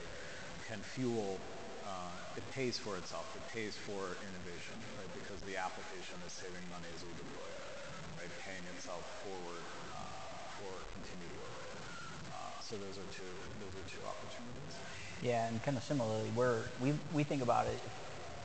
can 0.67 0.79
fuel 0.81 1.39
uh, 1.85 2.37
it 2.37 2.43
pays 2.51 2.77
for 2.77 2.97
itself. 2.97 3.29
It 3.37 3.45
pays 3.53 3.77
for 3.77 4.17
innovation, 4.25 4.73
right? 4.97 5.11
Because 5.21 5.37
the 5.45 5.55
application 5.55 6.17
is 6.25 6.33
saving 6.33 6.65
money 6.73 6.89
as 6.89 7.01
we 7.05 7.13
deploy 7.13 7.45
it, 7.45 8.25
right? 8.25 8.33
Paying 8.41 8.65
itself 8.73 9.05
forward 9.21 9.61
uh, 9.61 10.01
for 10.57 10.73
continued 10.97 11.29
work. 11.37 11.57
Uh, 12.33 12.57
so 12.65 12.73
those 12.81 12.97
are 12.97 13.09
two 13.13 13.29
those 13.61 13.73
are 13.77 13.85
two 13.85 14.01
opportunities. 14.01 14.75
Yeah, 15.21 15.47
and 15.47 15.61
kind 15.63 15.77
of 15.77 15.83
similarly, 15.83 16.29
we're, 16.35 16.61
we, 16.81 16.93
we 17.13 17.23
think 17.23 17.41
about 17.41 17.67
it, 17.67 17.79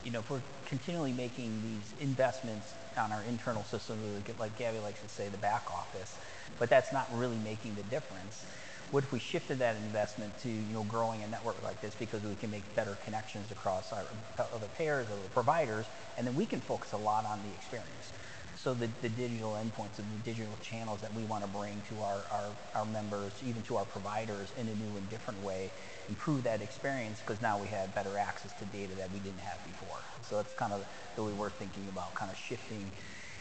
you 0.03 0.11
know, 0.11 0.19
if 0.19 0.29
we're 0.29 0.41
continually 0.65 1.11
making 1.11 1.61
these 1.61 1.93
investments 1.99 2.73
on 2.97 3.11
our 3.11 3.21
internal 3.29 3.63
system, 3.65 3.97
like 4.39 4.57
Gabby 4.57 4.79
likes 4.79 5.01
to 5.01 5.09
say, 5.09 5.27
the 5.29 5.37
back 5.37 5.63
office, 5.71 6.17
but 6.59 6.69
that's 6.69 6.93
not 6.93 7.07
really 7.13 7.37
making 7.37 7.75
the 7.75 7.83
difference. 7.83 8.45
What 8.91 9.05
if 9.05 9.13
we 9.13 9.19
shifted 9.19 9.59
that 9.59 9.77
investment 9.77 10.37
to, 10.39 10.49
you 10.49 10.73
know, 10.73 10.83
growing 10.83 11.23
a 11.23 11.27
network 11.27 11.63
like 11.63 11.81
this 11.81 11.95
because 11.95 12.23
we 12.23 12.35
can 12.35 12.51
make 12.51 12.75
better 12.75 12.97
connections 13.05 13.49
across 13.49 13.93
our 13.93 14.05
uh, 14.37 14.43
other 14.53 14.67
payers, 14.67 15.07
other 15.09 15.29
providers, 15.29 15.85
and 16.17 16.27
then 16.27 16.35
we 16.35 16.45
can 16.45 16.59
focus 16.59 16.91
a 16.91 16.97
lot 16.97 17.25
on 17.25 17.41
the 17.41 17.49
experience. 17.49 18.11
So 18.57 18.73
the, 18.73 18.89
the 19.01 19.07
digital 19.07 19.53
endpoints 19.53 19.99
and 19.99 20.11
the 20.11 20.17
digital 20.17 20.57
channels 20.61 21.01
that 21.01 21.13
we 21.13 21.23
want 21.23 21.43
to 21.43 21.49
bring 21.49 21.81
to 21.87 22.01
our, 22.01 22.25
our, 22.29 22.51
our 22.75 22.85
members, 22.85 23.31
even 23.41 23.63
to 23.63 23.77
our 23.77 23.85
providers 23.85 24.53
in 24.57 24.67
a 24.67 24.75
new 24.75 24.97
and 24.97 25.09
different 25.09 25.39
way, 25.39 25.71
improve 26.09 26.43
that 26.43 26.61
experience 26.61 27.19
because 27.21 27.41
now 27.41 27.57
we 27.57 27.69
have 27.69 27.95
better 27.95 28.17
access 28.17 28.51
to 28.53 28.65
data 28.65 28.93
that 28.95 29.09
we 29.09 29.19
didn't 29.19 29.39
have 29.39 29.63
before. 29.63 30.03
So 30.21 30.35
that's 30.35 30.53
kind 30.53 30.73
of 30.73 30.85
the 31.15 31.23
way 31.23 31.31
we're 31.31 31.49
thinking 31.49 31.87
about 31.87 32.13
kind 32.13 32.29
of 32.29 32.37
shifting, 32.37 32.91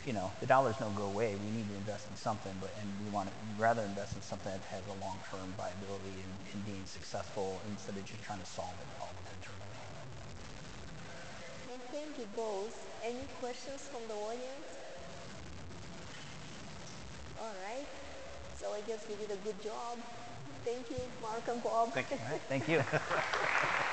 you 0.07 0.13
know, 0.13 0.33
the 0.41 0.47
dollars 0.47 0.77
don't 0.79 0.95
go 0.97 1.05
away. 1.05 1.37
We 1.37 1.51
need 1.51 1.69
to 1.69 1.75
invest 1.77 2.09
in 2.11 2.17
something, 2.17 2.53
but 2.61 2.73
and 2.81 2.89
we 3.05 3.11
want 3.11 3.29
to 3.29 3.35
rather 3.59 3.83
invest 3.83 4.17
in 4.17 4.23
something 4.23 4.51
that 4.53 4.63
has 4.71 4.87
a 4.87 4.93
long-term 4.93 5.55
viability 5.57 6.23
and, 6.25 6.33
and 6.53 6.65
being 6.65 6.85
successful 6.87 7.61
instead 7.71 7.97
of 7.97 8.05
just 8.05 8.23
trying 8.23 8.41
to 8.41 8.47
solve 8.47 8.75
it 8.81 8.89
all 9.01 9.15
internally. 9.29 9.81
Well, 11.69 11.79
thank 11.93 12.19
you 12.19 12.27
both. 12.35 12.87
Any 13.05 13.27
questions 13.41 13.83
from 13.93 14.07
the 14.09 14.15
audience? 14.15 14.71
All 17.41 17.55
right. 17.69 17.87
So 18.59 18.73
I 18.73 18.81
guess 18.83 19.07
we 19.09 19.17
did 19.17 19.31
a 19.31 19.41
good 19.41 19.63
job. 19.63 19.99
Thank 20.65 20.91
you, 20.91 21.01
Mark 21.23 21.49
and 21.49 21.63
Bob. 21.63 21.93
Thank 21.95 22.11
you. 22.11 22.19
Right, 22.31 22.43
thank 22.49 22.69
you. 22.69 22.83